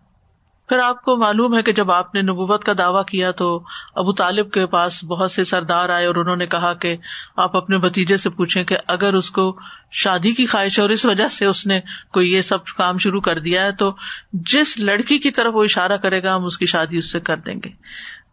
پھر 0.70 0.78
آپ 0.78 1.02
کو 1.02 1.16
معلوم 1.16 1.56
ہے 1.56 1.62
کہ 1.62 1.72
جب 1.72 1.92
آپ 1.92 2.14
نے 2.14 2.22
نبوت 2.22 2.64
کا 2.64 2.72
دعویٰ 2.78 3.04
کیا 3.04 3.30
تو 3.30 3.64
ابو 3.94 4.12
طالب 4.12 4.50
کے 4.50 4.66
پاس 4.66 5.04
بہت 5.04 5.32
سے 5.32 5.44
سردار 5.44 5.88
آئے 5.88 6.06
اور 6.06 6.14
انہوں 6.14 6.36
نے 6.36 6.46
کہا 6.46 6.74
کہ 6.74 6.96
آپ 7.36 7.56
اپنے 7.56 7.78
بتیجے 7.78 8.16
سے 8.16 8.30
پوچھیں 8.30 8.64
کہ 8.64 8.76
اگر 8.86 9.14
اس 9.14 9.30
کو 9.30 9.58
شادی 9.90 10.32
کی 10.32 10.46
خواہش 10.46 10.78
ہے 10.78 10.82
اور 10.82 10.90
اس 10.90 11.04
وجہ 11.04 11.28
سے 11.28 11.46
اس 11.46 11.66
نے 11.66 11.80
کوئی 12.12 12.32
یہ 12.32 12.40
سب 12.40 12.64
کام 12.64 12.98
شروع 12.98 13.20
کر 13.20 13.38
دیا 13.38 13.64
ہے 13.64 13.72
تو 13.72 13.94
جس 14.32 14.78
لڑکی 14.78 15.18
کی 15.18 15.30
طرف 15.30 15.54
وہ 15.54 15.64
اشارہ 15.64 15.96
کرے 15.96 16.22
گا 16.22 16.36
ہم 16.36 16.44
اس 16.44 16.58
کی 16.58 16.66
شادی 16.66 16.98
اس 16.98 17.12
سے 17.12 17.20
کر 17.20 17.36
دیں 17.36 17.54
گے۔ 17.54 17.70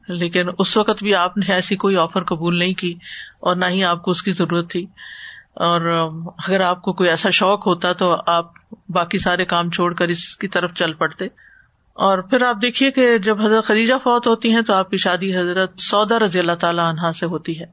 لیکن 0.08 0.48
اس 0.60 0.78
وقت 0.78 1.04
بھی 1.04 1.16
آپ 1.16 1.38
نے 1.38 1.54
ایسی 1.54 1.76
کوئی 1.76 1.98
آفر 1.98 2.24
قبول 2.24 2.60
نہیں 2.60 2.74
کی 2.74 2.94
اور 3.40 3.56
نہ 3.56 3.66
ہی 3.66 3.84
آپ 3.84 4.02
کو 4.02 4.12
اس 4.12 4.24
کی 4.24 4.32
ضرورت 4.32 4.70
تھی۔ 4.70 4.86
اور 5.56 6.10
اگر 6.48 6.62
آپ 6.62 6.82
کو 6.82 6.94
کوئی 6.94 7.10
ایسا 7.10 7.30
شوق 7.30 7.68
ہوتا 7.68 7.94
تو 7.94 8.16
آپ 8.28 8.46
باقی 8.90 9.18
سارے 9.18 9.46
کام 9.46 9.70
چھوڑ 9.70 9.94
کر 9.94 10.08
اس 10.08 10.38
کی 10.38 10.48
طرف 10.48 10.74
چل 10.74 10.94
پڑتے۔ 10.94 11.28
اور 11.98 12.20
پھر 12.20 12.42
آپ 12.42 12.56
دیکھیے 12.62 12.92
کہ 12.92 13.18
جب 13.18 13.42
حضرت 13.42 13.66
خدیجہ 13.66 13.94
فوت 14.04 14.28
ہوتی 14.28 14.54
ہیں 14.54 14.62
تو 14.62 14.74
آپ 14.74 14.90
کی 14.90 14.98
شادی 14.98 15.38
حضرت 15.38 15.80
سودا 15.80 16.20
رضی 16.20 16.40
اللہ 16.40 16.52
تعالیٰ 16.52 16.86
عنہا 16.86 17.14
سے 17.14 17.26
ہوتی 17.26 17.60
ہے۔ 17.60 17.66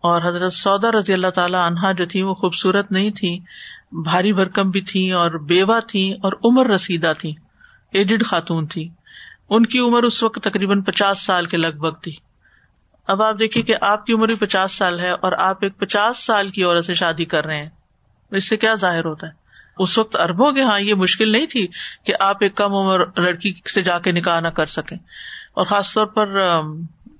اور 0.00 0.22
حضرت 0.22 0.52
سودا 0.52 0.92
رضی 0.92 1.12
اللہ 1.12 1.26
تعالیٰ 1.26 1.66
عنہا 1.66 1.92
جو 1.92 2.06
تھی 2.06 2.22
وہ 2.22 2.34
خوبصورت 2.34 2.92
نہیں 2.92 3.10
تھی 3.10 3.38
بھاری 3.92 4.32
بھرکم 4.32 4.70
بھی 4.70 4.80
تھی 4.80 5.12
اور 5.12 5.30
بیوہ 5.30 5.80
تھی 5.80 6.12
اور 6.12 6.32
عمر 6.44 6.66
رسیدہ 6.66 7.12
تھی 7.18 7.34
ایڈڈ 7.92 8.24
خاتون 8.24 8.66
تھی 8.66 8.88
ان 9.48 9.66
کی 9.66 9.78
عمر 9.78 10.02
اس 10.02 10.22
وقت 10.22 10.38
تقریباً 10.42 10.82
پچاس 10.82 11.24
سال 11.24 11.46
کے 11.46 11.56
لگ 11.56 11.78
بھگ 11.78 11.94
تھی۔ 12.02 12.12
اب 13.06 13.22
آپ 13.22 13.38
دیکھیے 13.38 13.64
کہ 13.64 13.74
آپ 13.80 14.06
کی 14.06 14.12
عمر 14.12 14.26
بھی 14.26 14.34
پچاس 14.34 14.72
سال 14.72 15.00
ہے 15.00 15.10
اور 15.10 15.32
آپ 15.38 15.56
ایک 15.60 15.78
پچاس 15.78 16.18
سال 16.18 16.48
کی 16.48 16.62
عورت 16.62 16.84
سے 16.84 16.94
شادی 16.94 17.24
کر 17.24 17.46
رہے 17.46 17.56
ہیں۔ 17.56 17.70
اس 18.30 18.48
سے 18.48 18.56
کیا 18.56 18.74
ظاہر 18.74 19.04
ہوتا 19.04 19.26
ہے؟ 19.26 19.45
اس 19.78 19.98
وقت 19.98 20.16
اربوں 20.16 20.52
کے 20.52 20.62
ہاں 20.62 20.80
یہ 20.80 20.94
مشکل 20.94 21.32
نہیں 21.32 21.46
تھی 21.46 21.66
کہ 22.04 22.12
آپ 22.20 22.36
ایک 22.40 22.54
کم 22.54 22.74
عمر 22.74 23.20
لڑکی 23.20 23.52
سے 23.74 23.82
جا 23.82 23.98
کے 23.98 24.12
نکاح 24.12 24.40
نہ 24.40 24.48
کر 24.48 24.66
سکیں۔ 24.66 24.98
اور 25.54 25.66
خاص 25.66 25.94
طور 25.94 26.06
پر 26.06 26.28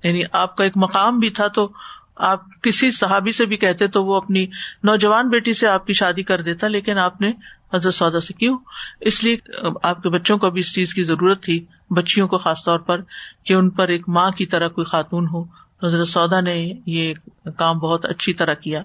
یعنی 0.03 0.23
آپ 0.31 0.57
کا 0.57 0.63
ایک 0.63 0.73
مقام 0.75 1.19
بھی 1.19 1.29
تھا 1.29 1.47
تو 1.47 1.71
آپ 2.15 2.41
کسی 2.63 2.91
صحابی 2.91 3.31
سے 3.31 3.45
بھی 3.45 3.57
کہتے 3.57 3.87
تو 3.87 4.05
وہ 4.05 4.15
اپنی 4.15 4.45
نوجوان 4.83 5.29
بیٹی 5.29 5.53
سے 5.53 5.67
آپ 5.67 5.87
کی 5.87 5.93
شادی 5.93 6.23
کر 6.23 6.41
دیتا، 6.41 6.67
لیکن 6.67 6.97
آپ 6.97 7.21
نے 7.21 7.31
حضرت 7.73 7.93
سودا 7.93 8.19
سے 8.19 8.33
کیوں؟ 8.33 8.57
اس 9.01 9.23
لیے 9.23 9.37
آپ 9.83 10.03
کے 10.03 10.09
بچوں 10.09 10.37
کو 10.37 10.49
بھی 10.49 10.59
اس 10.59 10.75
چیز 10.75 10.93
کی 10.93 11.03
ضرورت 11.03 11.43
تھی، 11.43 11.65
بچیوں 11.89 12.27
کو 12.27 12.37
خاص 12.37 12.63
طور 12.65 12.79
پر، 12.79 13.01
کہ 13.45 13.53
ان 13.53 13.69
پر 13.69 13.87
ایک 13.87 14.09
ماں 14.09 14.31
کی 14.31 14.45
طرح 14.45 14.67
کوئی 14.67 14.85
خاتون 14.85 15.27
ہو۔ 15.27 15.43
حضرت 15.83 16.07
سودا 16.07 16.41
نے 16.41 16.67
یہ 16.85 17.13
کام 17.57 17.79
بہت 17.79 18.05
اچھی 18.05 18.33
طرح 18.33 18.53
کیا۔ 18.53 18.81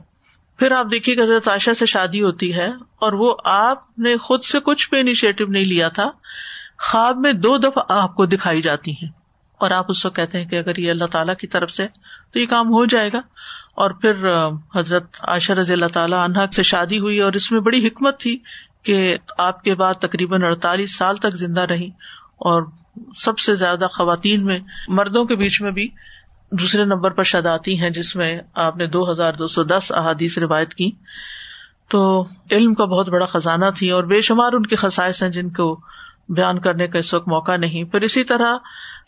پھر 0.62 0.72
آپ 0.72 0.86
دیکھیے 0.90 1.14
کہ 1.16 1.20
حضرت 1.20 1.48
عائشہ 1.48 1.70
سے 1.78 1.86
شادی 1.86 2.22
ہوتی 2.22 2.54
ہے 2.54 2.66
اور 2.68 3.12
وہ 3.12 3.34
آپ 3.44 3.98
نے 3.98 4.16
خود 4.16 4.42
سے 4.42 4.60
کچھ 4.60 4.90
بھی 4.90 5.00
انیشیٹو 5.00 5.44
نہیں 5.44 5.64
لیا 5.64 5.88
تھا۔ 5.88 6.10
خواب 6.78 7.16
میں 7.16 7.32
دو 7.32 7.58
دفعہ 7.58 7.82
آپ 7.88 8.14
کو 8.14 8.26
دکھائی 8.26 8.62
جاتی 8.62 8.90
ہیں 8.90 9.08
اور 9.58 9.70
آپ 9.70 9.86
اس 9.88 10.02
کو 10.02 10.10
کہتے 10.10 10.38
ہیں 10.38 10.44
کہ 10.44 10.56
اگر 10.56 10.78
یہ 10.78 10.90
اللہ 10.90 11.04
تعالیٰ 11.04 11.36
کی 11.36 11.46
طرف 11.46 11.70
سے 11.70 11.86
تو 12.32 12.38
یہ 12.38 12.46
کام 12.46 12.68
ہو 12.68 12.84
جائے 12.84 13.10
گا۔ 13.12 13.18
اور 13.74 13.90
پھر 13.90 14.14
حضرت 14.74 15.16
عائشہ 15.20 15.52
رضی 15.52 15.72
اللہ 15.72 15.86
تعالیٰ 15.86 16.24
عنہ 16.24 16.38
سے 16.52 16.62
شادی 16.62 16.98
ہوئی 16.98 17.20
اور 17.20 17.32
اس 17.32 17.52
میں 17.52 17.60
بڑی 17.60 17.86
حکمت 17.86 18.20
تھی 18.20 18.38
کہ 18.82 19.16
آپ 19.38 19.62
کے 19.62 19.74
بعد 19.74 19.94
تقریباً 19.94 20.42
اڑتالیس 20.42 20.96
سال 20.96 21.16
تک 21.16 21.34
زندہ 21.34 21.60
رہی 21.60 21.88
اور 22.38 22.62
سب 23.16 23.38
سے 23.38 23.54
زیادہ 23.54 23.86
خواتین 23.92 24.44
میں 24.44 24.58
مردوں 24.88 25.24
کے 25.24 25.36
بیچ 25.36 25.62
میں 25.62 25.70
بھی 25.70 25.88
دوسرے 26.52 26.84
نمبر 26.84 27.10
پر 27.10 27.22
شاداتی 27.22 27.80
ہیں 27.80 27.90
جس 27.90 28.16
میں 28.16 28.40
آپ 28.54 28.76
نے 28.76 28.86
دو 28.86 29.12
ہزار 29.12 29.32
دو 29.32 29.46
سو 29.46 29.62
دس 29.62 29.92
احادیث 29.92 30.38
روایت 30.38 30.74
کی۔ 30.74 30.90
تو 31.88 32.24
علم 32.50 32.74
کا 32.74 32.84
بہت 32.84 33.08
بڑا 33.08 33.26
خزانہ 33.26 33.64
تھی 33.76 33.90
اور 33.90 34.04
بے 34.04 34.20
شمار 34.20 34.52
ان 34.52 34.66
کے 34.66 34.76
خسائش 34.76 35.22
ہیں 35.22 35.30
جن 35.30 35.50
کو 35.50 35.80
بیان 36.28 36.58
کرنے 36.58 36.86
کا 36.86 36.98
اس 36.98 37.14
وقت 37.14 37.28
موقع 37.28 37.56
نہیں۔ 37.56 37.84
پھر 37.84 38.00
اسی 38.00 38.24
طرح 38.24 38.56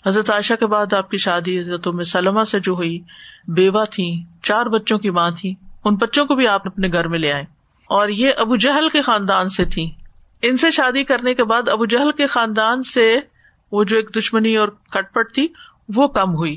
حضرت 0.07 0.31
عائشہ 0.31 0.55
کے 0.55 0.67
بعد 0.67 0.93
آپ 0.93 1.11
کی 1.11 1.17
شادی 1.17 1.61
حضرت 1.61 1.89
سلمہ 2.07 2.45
سے 2.45 2.61
جو 2.61 2.73
ہوئی، 2.73 3.01
بیوہ 3.49 3.85
تھی 3.85 4.25
چار 4.43 4.67
بچوں 4.67 4.99
کی 4.99 5.11
ماں 5.11 5.31
تھی 5.31 5.55
ان 5.85 5.95
بچوں 5.95 6.27
کو 6.27 6.35
بھی 6.35 6.49
آپ 6.49 6.67
اپنے 6.67 6.89
گھر 6.89 7.09
میں 7.09 7.19
لے 7.19 7.33
آئے۔ 7.33 7.43
اور 7.89 8.09
یہ 8.09 8.31
ابو 8.39 8.57
جہل 8.57 8.89
کے 8.89 9.03
خاندان 9.03 9.49
سے 9.49 9.65
تھی 9.65 9.91
ان 10.43 10.57
سے 10.57 10.71
شادی 10.71 11.05
کرنے 11.05 11.35
کے 11.35 11.45
بعد 11.45 11.69
ابو 11.69 11.85
جہل 11.85 12.11
کے 12.11 12.27
خاندان 12.27 12.83
سے 12.83 13.21
وہ 13.73 13.85
جو 13.85 13.97
ایک 13.97 14.11
دشمنی 14.19 14.57
اور 14.57 14.69
کٹ 14.69 15.15
پٹ 15.15 15.35
تھی 15.35 15.49
وہ 15.89 16.09
کم 16.09 16.37
ہوئی۔ 16.37 16.57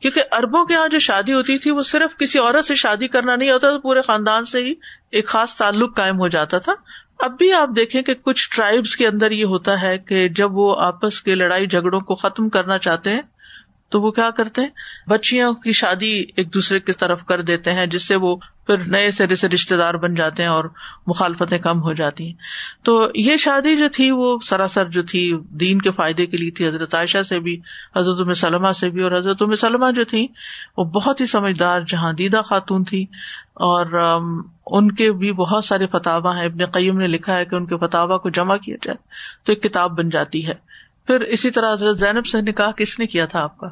کیونکہ 0.00 0.22
اربوں 0.32 0.64
کے 0.64 0.74
یہاں 0.74 0.88
جو 0.88 0.98
شادی 0.98 1.32
ہوتی 1.32 1.58
تھی، 1.58 1.70
وہ 1.70 1.82
صرف 1.82 2.16
کسی 2.18 2.38
عورت 2.38 2.64
سے 2.64 2.74
شادی 2.74 3.08
کرنا 3.08 3.34
نہیں 3.34 3.50
ہوتا 3.50 3.78
پورے 3.82 4.02
خاندان 4.02 4.44
سے 4.44 4.58
ہی 4.58 4.74
ایک 5.10 5.26
خاص 5.26 5.56
تعلق 5.56 5.96
قائم 5.96 6.18
ہو 6.18 6.28
جاتا 6.28 6.58
تھا۔ 6.58 6.74
اب 7.18 7.38
بھی 7.38 7.52
آپ 7.52 7.68
دیکھیں 7.76 8.02
کہ 8.02 8.14
کچھ 8.14 8.50
ٹرائبس 8.50 8.96
کے 8.96 9.06
اندر 9.06 9.30
یہ 9.30 9.44
ہوتا 9.44 9.82
ہے 9.82 9.98
کہ 9.98 10.28
جب 10.28 10.56
وہ 10.56 10.76
آپس 10.78 11.22
کے 11.22 11.34
لڑائی 11.34 11.66
جھگڑوں 11.66 12.00
کو 12.00 12.14
ختم 12.14 12.48
کرنا 12.48 12.78
چاہتے 12.78 13.10
ہیں 13.10 13.22
تو 13.94 14.00
وہ 14.00 14.10
کیا 14.10 14.30
کرتے 14.30 14.62
ہیں؟ 14.62 14.68
بچیوں 15.06 15.54
کی 15.54 15.72
شادی 15.72 16.24
ایک 16.36 16.54
دوسرے 16.54 16.80
کی 16.80 16.92
طرف 16.92 17.24
کر 17.24 17.42
دیتے 17.42 17.72
ہیں، 17.72 17.86
جس 17.86 18.08
سے 18.08 18.16
وہ 18.16 18.36
پھر 18.66 18.78
نئے 18.78 19.10
سرے 19.10 19.34
سے 19.34 19.48
رشتے 19.48 19.76
دار 19.76 19.94
بن 19.94 20.14
جاتے 20.14 20.42
ہیں 20.42 20.50
اور 20.50 20.64
مخالفتیں 21.06 21.58
کم 21.58 21.82
ہو 21.82 21.92
جاتی 21.92 22.26
ہیں۔ 22.26 22.32
تو 22.82 23.08
یہ 23.14 23.36
شادی 23.36 23.76
جو 23.76 23.88
تھی، 23.92 24.10
وہ 24.10 24.38
سراسر 24.44 24.84
جو 24.84 25.02
تھی 25.02 25.36
دین 25.50 25.80
کے 25.80 25.90
فائدے 25.90 26.26
کے 26.26 26.36
لیے 26.36 26.50
تھی۔ 26.50 26.68
حضرت 26.68 26.94
عائشہ 26.94 27.22
سے 27.22 27.40
بھی، 27.40 27.60
حضرت 27.96 28.36
سلمہ 28.36 28.72
سے 28.72 28.90
بھی 28.90 29.02
اور 29.02 29.12
حضرت 29.12 29.42
سلمہ 29.58 29.90
جو 29.90 30.04
تھی، 30.04 30.28
وہ 30.76 30.84
بہت 30.84 31.20
ہی 31.20 31.26
سمجھدار 31.26 31.80
جہاں 31.80 32.12
دیدہ 32.12 32.42
خاتون 32.44 32.84
تھی۔ 32.84 33.02
اور 33.54 33.86
ان 34.66 34.92
کے 34.92 35.12
بھی 35.12 35.32
بہت 35.32 35.64
سارے 35.64 35.86
فتوا 35.86 36.36
ہیں۔ 36.36 36.44
ابن 36.44 36.66
قیم 36.66 36.98
نے 36.98 37.06
لکھا 37.06 37.36
ہے 37.36 37.44
کہ 37.44 37.54
ان 37.54 37.66
کے 37.66 37.76
فتوا 37.76 38.18
کو 38.18 38.30
جمع 38.30 38.56
کیا 38.56 38.76
جائے 38.82 38.96
تو 39.44 39.52
ایک 39.52 39.62
کتاب 39.62 39.98
بن 39.98 40.08
جاتی 40.08 40.46
ہے۔ 40.46 40.54
پھر 41.06 41.20
اسی 41.20 41.50
طرح 41.50 41.72
حضرت 41.72 41.98
زینب 41.98 42.26
سے 42.26 42.40
نکاح 42.40 42.70
کس 42.70 42.98
نے 42.98 43.06
کیا 43.06 43.26
تھا 43.26 43.40
آپ 43.40 43.58
کا؟ 43.58 43.66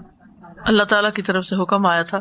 اللہ 0.66 0.82
تعالیٰ 0.82 1.12
کی 1.12 1.22
طرف 1.22 1.44
سے 1.44 1.62
حکم 1.62 1.86
آیا 1.86 2.02
تھا 2.02 2.18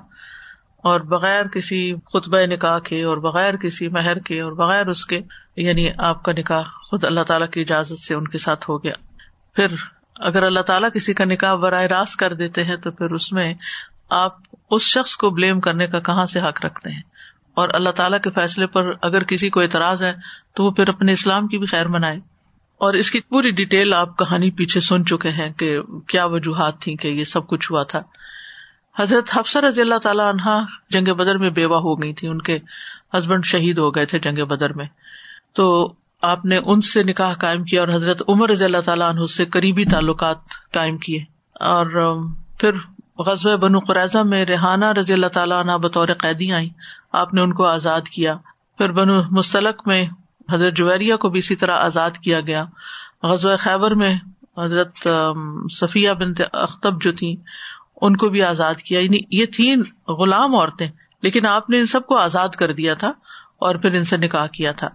اور 0.78 1.00
بغیر 1.00 1.48
کسی 1.48 1.94
خطبہ 1.96 2.38
نکاح 2.46 2.80
کے 2.80 3.04
اور 3.04 3.18
بغیر 3.18 3.56
کسی 3.58 3.88
مہر 3.88 4.20
کے 4.20 4.42
اور 4.42 4.52
بغیر 4.52 4.88
اس 4.88 5.06
کے 5.06 5.22
یعنی 5.56 5.90
آپ 5.98 6.24
کا 6.24 6.32
نکاح 6.32 6.62
خود 6.62 7.04
اللہ 7.04 7.22
تعالیٰ 7.22 7.50
کی 7.50 7.62
اجازت 7.62 8.00
سے 8.00 8.16
ان 8.16 8.28
کے 8.28 8.38
ساتھ 8.38 8.70
ہو 8.70 8.84
گیا۔ 8.84 8.94
پھر 9.56 9.68
اگر 10.16 10.44
اللہ 10.44 10.60
تعالیٰ 10.60 10.90
کسی 10.94 11.14
کا 11.14 11.26
نکاح 11.26 11.56
براہ 11.56 11.82
راست 11.82 12.16
کر 12.16 12.34
دیتے 12.34 12.64
ہیں 12.64 12.76
تو 12.76 12.92
پھر 12.92 13.12
اس 13.12 13.32
میں 13.32 13.54
آپ 14.10 14.36
اس 14.72 14.82
شخص 14.82 15.16
کو 15.16 15.30
بلیم 15.30 15.60
کرنے 15.60 15.88
کا 15.88 16.00
کہاں 16.00 16.26
سے 16.26 16.40
حق 16.40 16.66
رکھتے 16.66 16.90
ہیں؟ 16.90 17.02
اور 17.56 17.70
اللہ 17.74 17.90
تعالیٰ 17.90 18.20
کے 18.20 18.30
فیصلے 18.32 18.68
پر 18.68 18.92
اگر 19.02 19.24
کسی 19.24 19.50
کو 19.50 19.60
اعتراض 19.60 20.04
ہے 20.04 20.14
تو 20.56 20.64
وہ 20.64 20.72
پھر 20.72 20.90
اپنے 20.90 21.12
اسلام 21.12 21.48
کی 21.48 21.58
بھی 21.58 21.68
خیر 21.68 21.88
منائے۔ 21.88 22.31
اور 22.82 22.94
اس 22.94 23.12
کی 23.12 23.20
پوری 23.20 23.52
ڈیٹیل 23.52 23.94
آپ 23.94 24.18
کہانی 24.18 24.52
پیچھے 24.52 24.80
سن 24.80 25.06
چکے 25.06 25.30
ہیں 25.30 25.50
کہ 25.50 25.82
کیا 26.08 26.26
وجوہات 26.26 26.80
تھی 26.80 26.96
کہ 26.96 27.08
یہ 27.08 27.24
سب 27.24 27.48
کچھ 27.48 27.72
ہوا 27.72 27.84
تھا۔ 27.84 28.02
حضرت 29.00 29.38
حفصہ 29.38 29.60
رضی 29.60 29.82
اللہ 29.82 29.98
تعالیٰ 29.98 30.26
عنہا 30.26 30.64
جنگ 30.90 31.14
بدر 31.14 31.38
میں 31.38 31.50
بیوہ 31.50 31.78
ہو 31.78 32.02
گئی 32.02 32.14
تھی، 32.14 32.28
ان 32.28 32.42
کے 32.42 32.60
ہسبینڈ 33.18 33.46
شہید 33.46 33.78
ہو 33.78 33.96
گئے 33.96 34.06
تھے 34.06 34.20
جنگ 34.20 34.46
بدر 34.46 34.74
میں۔ 34.74 34.86
تو 35.54 35.94
آپ 36.22 36.46
نے 36.46 36.60
ان 36.66 36.82
سے 36.82 37.04
نکاح 37.04 37.34
قائم 37.34 37.64
کیا 37.64 37.80
اور 37.80 37.90
حضرت 37.90 38.22
عمر 38.30 38.50
رضی 38.50 38.66
اللہ 38.66 38.82
تعالیٰ 38.86 39.10
عنہ 39.10 39.26
سے 39.26 39.46
قریبی 39.46 39.86
تعلقات 39.86 40.38
قائم 40.74 40.98
کیے۔ 40.98 41.20
اور 41.54 42.16
پھر 42.58 42.72
غزب 43.20 43.60
بنو 43.60 43.80
قرضہ 43.80 44.24
میں 44.24 44.46
ریحانہ 44.46 44.86
رضی 44.86 45.14
اللہ 45.14 45.28
تعالیٰ 45.28 45.60
عنہ 45.60 45.72
بطور 45.72 46.08
قیدی 46.18 46.54
آئی 46.54 46.70
آپ 47.12 47.34
نے 47.34 47.42
ان 47.42 47.54
کو 47.54 47.66
آزاد 47.66 48.02
کیا۔ 48.02 48.36
پھر 48.78 48.92
بنو 48.92 49.22
مستلق 49.32 49.88
میں 49.88 50.06
حضرت 50.52 50.76
جویریہ 50.76 51.16
کو 51.16 51.30
بھی 51.30 51.38
اسی 51.38 51.56
طرح 51.56 51.72
آزاد 51.72 52.12
کیا 52.12 52.42
گیا۔ 52.42 52.66
غزوہ 53.24 53.56
خیبر 53.58 53.96
میں 53.96 54.18
حضرت 54.58 55.08
صفیہ 55.72 56.12
بنت 56.12 56.42
اختب 56.54 57.02
جو 57.02 57.12
تھی 57.12 57.36
ان 58.02 58.18
کو 58.18 58.30
بھی 58.30 58.44
آزاد 58.44 58.76
کیا۔ 58.76 59.00
یعنی 59.00 59.18
یہ 59.32 59.46
تھی 59.46 59.76
غلام 60.08 60.56
عورتیں، 60.56 60.88
لیکن 61.22 61.46
آپ 61.46 61.70
نے 61.70 61.80
ان 61.80 61.86
سب 61.86 62.06
کو 62.06 62.18
آزاد 62.18 62.50
کر 62.50 62.74
دیا 62.74 62.94
تھا 62.94 63.08
اور 63.58 63.76
پھر 63.76 63.94
ان 63.94 64.04
سے 64.04 64.18
نکاح 64.18 64.48
کیا 64.48 64.72
تھا۔ 64.72 64.88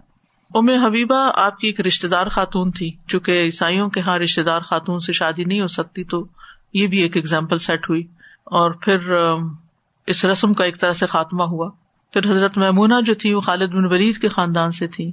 ام 0.55 0.69
حبیبہ 0.69 1.31
آپ 1.35 1.59
کی 1.59 1.67
ایک 1.67 1.81
رشتے 1.81 2.07
دار 2.07 2.27
خاتون 2.27 2.71
تھی، 2.71 2.91
چونکہ 3.07 3.31
عیسائیوں 3.31 3.89
کے 3.89 3.99
یہاں 3.99 4.19
رشتے 4.19 4.43
دار 4.43 4.61
خاتون 4.61 4.99
سے 4.99 5.13
شادی 5.13 5.43
نہیں 5.43 5.61
ہو 5.61 5.67
سکتی، 5.67 6.03
تو 6.03 6.27
یہ 6.73 6.87
بھی 6.87 6.97
ایک 6.97 7.15
ایگزامپل 7.15 7.57
سیٹ 7.57 7.89
ہوئی۔ 7.89 8.03
اور 8.43 8.71
پھر 8.71 8.99
اس 10.07 10.25
رسم 10.25 10.53
کا 10.53 10.63
ایک 10.63 10.81
طرح 10.81 10.93
سے 10.93 11.07
خاتمہ 11.07 11.43
ہوا۔ 11.43 11.69
پھر 12.13 12.29
حضرت 12.29 12.57
محمونہ 12.57 12.93
جو 13.05 13.13
تھی 13.13 13.33
وہ 13.33 13.41
خالد 13.41 13.69
بن 13.69 13.85
ورید 13.85 14.17
کے 14.17 14.29
خاندان 14.29 14.71
سے 14.71 14.87
تھی 14.87 15.11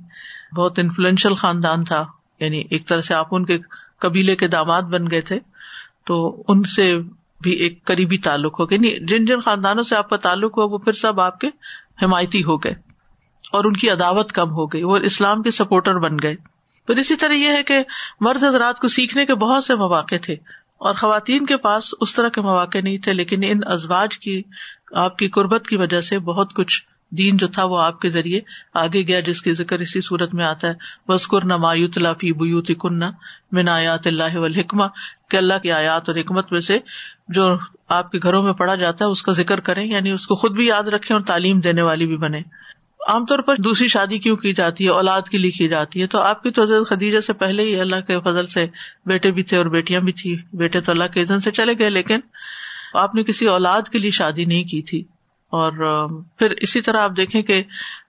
بہت 0.56 0.78
انفلوئنشل 0.78 1.34
خاندان 1.34 1.84
تھا۔ 1.84 2.04
یعنی 2.40 2.62
ایک 2.70 2.88
طرح 2.88 3.00
سے 3.00 3.14
آپ 3.14 3.26
ان 3.30 3.44
کے 3.44 3.58
قبیلے 3.98 4.36
کے 4.36 4.46
داماد 4.48 4.82
بن 4.82 5.10
گئے 5.10 5.20
تھے۔ 5.20 5.38
تو 6.06 6.42
ان 6.48 6.62
سے 6.62 6.98
بھی 7.40 7.50
ایک 7.50 7.84
قریبی 7.84 8.18
تعلق 8.18 8.60
ہو 8.60 8.70
گیا۔ 8.70 8.78
یعنی 8.82 9.06
جن 9.06 9.24
جن 9.24 9.40
خاندانوں 9.40 9.82
سے 9.82 9.96
آپ 9.96 10.10
کا 10.10 10.16
تعلق 10.16 10.58
ہوا، 10.58 10.64
وہ 10.64 10.78
پھر 10.78 10.92
سب 10.92 11.20
آپ 11.20 11.38
کے 11.38 11.48
حمایتی 12.02 12.44
ہو 12.44 12.56
گئے 12.56 12.72
اور 13.52 13.64
ان 13.64 13.72
کی 13.72 13.90
عداوت 13.90 14.32
کم 14.32 14.50
ہو 14.50 14.66
گئی، 14.66 14.82
وہ 14.82 14.96
اسلام 14.96 15.42
کے 15.42 15.50
سپورٹر 15.50 15.98
بن 15.98 16.16
گئے۔ 16.22 16.36
پھر 16.86 16.98
اسی 16.98 17.16
طرح 17.16 17.32
یہ 17.32 17.48
ہے 17.48 17.62
کہ 17.62 17.74
مرد 18.20 18.44
حضرات 18.44 18.80
کو 18.80 18.88
سیکھنے 18.88 19.26
کے 19.26 19.34
بہت 19.34 19.64
سے 19.64 19.74
مواقع 19.74 20.14
تھے 20.22 20.34
اور 20.78 20.94
خواتین 20.94 21.46
کے 21.46 21.56
پاس 21.56 21.94
اس 22.00 22.14
طرح 22.14 22.28
کے 22.28 22.40
مواقع 22.40 22.78
نہیں 22.78 22.98
تھے، 22.98 23.14
لیکن 23.14 23.40
ان 23.42 23.60
ازواج 23.66 24.18
کی، 24.18 24.42
آپ 24.92 25.18
کی 25.18 25.28
قربت 25.28 25.66
کی 25.66 25.76
وجہ 25.76 26.00
سے 26.00 26.18
بہت 26.18 26.54
کچھ 26.54 26.82
دین 27.18 27.36
جو 27.36 27.46
تھا 27.48 27.64
وہ 27.64 27.78
آپ 27.78 28.00
کے 28.00 28.08
ذریعے 28.08 28.40
آگے 28.74 29.02
گیا، 29.02 29.20
جس 29.20 29.42
کی 29.42 29.52
ذکر 29.52 29.78
اسی 29.78 30.00
صورت 30.00 30.34
میں 30.34 30.44
آتا 30.44 30.68
ہے۔ 30.68 30.74
بسکر 31.08 31.44
نہ 31.44 31.56
مایوت 31.56 31.98
لافی 31.98 32.32
بیوت 32.32 32.70
کن 32.80 33.02
من 33.52 33.68
آیات 33.68 34.06
اللہ 34.06 34.36
والحکمہ 34.36 34.84
کہ 35.30 35.36
اللہ 35.36 35.58
کی 35.62 35.72
آیات 35.72 36.08
اور 36.08 36.18
حکمت 36.18 36.52
میں 36.52 36.60
سے 36.60 36.78
جو 37.28 37.56
آپ 37.88 38.10
کے 38.10 38.18
گھروں 38.22 38.42
میں 38.42 38.52
پڑھا 38.52 38.74
جاتا 38.74 39.04
ہے، 39.04 39.10
اس 39.10 39.22
کا 39.22 39.32
ذکر 39.32 39.60
کریں 39.60 39.84
یعنی 39.84 40.10
اس 40.10 40.26
کو 40.26 40.34
خود 40.34 40.52
بھی 40.52 40.66
یاد 40.66 40.84
رکھیں 40.84 41.16
اور 41.16 41.24
تعلیم 41.24 41.60
دینے 41.60 41.82
والی 41.82 42.06
بھی 42.06 42.16
بنے 42.16 42.40
عام 43.08 43.24
طور 43.24 43.38
پر 43.38 43.56
دوسری 43.56 43.88
شادی 43.88 44.18
کیوں 44.18 44.36
کی 44.36 44.52
جاتی 44.52 44.84
ہے؟ 44.84 44.90
اولاد 44.90 45.22
کے 45.22 45.38
لیے 45.38 45.50
کی 45.50 45.68
جاتی 45.68 46.00
ہے۔ 46.02 46.06
تو 46.06 46.18
آپ 46.18 46.42
کی 46.42 46.50
تو 46.50 46.62
حضرت 46.62 46.88
خدیجہ 46.88 47.20
سے 47.20 47.32
پہلے 47.32 47.62
ہی 47.62 47.80
اللہ 47.80 48.00
کے 48.00 48.18
فضل 48.20 48.46
سے 48.46 48.66
بیٹے 49.06 49.30
بھی 49.30 49.42
تھے 49.42 49.56
اور 49.56 49.66
بیٹیاں 49.66 50.00
بھی 50.00 50.12
تھی 50.12 50.36
بیٹے 50.52 50.80
تو 50.80 50.92
اللہ 50.92 51.12
کے 51.14 51.22
عزن 51.22 51.40
سے 51.40 51.50
چلے 51.50 51.72
گئے، 51.78 51.90
لیکن 51.90 52.20
آپ 52.94 53.14
نے 53.14 53.22
کسی 53.22 53.46
اولاد 53.46 53.88
کے 53.92 53.98
لیے 53.98 54.10
شادی 54.10 54.44
نہیں 54.44 54.64
کی 54.64 54.82
تھی۔ 54.82 55.02
اور 55.54 56.08
پھر 56.38 56.50
اسی 56.50 56.80
طرح 56.80 57.00
آپ 57.00 57.10
دیکھیں 57.16 57.42
کہ 57.42 57.62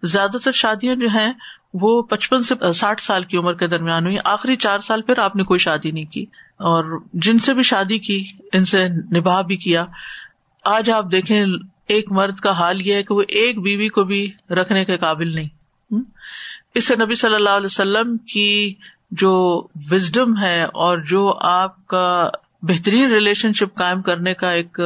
زیادہ 0.04 0.38
تر 0.44 0.52
شادیاں 0.52 0.96
جو 0.96 1.08
ہیں 1.08 1.34
وہ 1.74 2.02
پچپن 2.02 2.44
سے 2.44 2.72
ساٹھ 2.72 3.02
سال 3.02 3.24
کی 3.24 3.38
عمر 3.38 3.54
کے 3.54 3.68
درمیان 3.68 4.06
ہوئی، 4.06 4.18
آخری 4.24 4.56
چار 4.56 4.80
سال 4.80 5.02
پھر 5.02 5.20
آپ 5.20 5.36
نے 5.36 5.44
کوئی 5.44 5.58
شادی 5.58 5.92
نہیں 5.92 6.06
کی 6.06 6.22
اور 6.60 6.98
جن 7.14 7.40
سے 7.40 7.54
بھی 7.54 7.64
شادی 7.64 7.98
کی، 7.98 8.24
ان 8.54 8.66
سے 8.66 8.88
نباہ 8.88 9.42
بھی 9.42 9.58
کیا۔ 9.58 9.86
آج 10.66 10.92
آپ 10.92 11.12
دیکھیں، 11.12 11.46
ایک 11.88 12.12
مرد 12.12 12.40
کا 12.40 12.52
حال 12.52 12.82
یہ 12.82 12.94
ہے 12.94 13.04
کہ 13.04 13.14
وہ 13.14 13.22
ایک 13.22 13.62
بیوی 13.62 13.90
کو 13.90 14.04
بھی 14.04 14.32
رکھنے 14.50 14.86
کے 14.86 14.98
قابل 14.98 15.36
نہیں۔ 15.36 15.50
اس 16.76 16.88
سے 16.88 16.96
نبی 16.96 17.16
صلی 17.16 17.36
اللہ 17.36 17.50
علیہ 17.50 17.66
وسلم 17.66 18.18
کی 18.18 18.74
جو 19.12 19.34
وزڈم 19.92 20.38
ہے 20.38 20.64
اور 20.64 20.98
جو 20.98 21.38
آپ 21.42 21.88
کا 21.88 22.08
بہترین 22.62 23.12
ریلیشن 23.12 23.54
شپ 23.54 23.78
قائم 23.78 24.02
کرنے 24.02 24.34
کا 24.34 24.52
ایک 24.52 24.80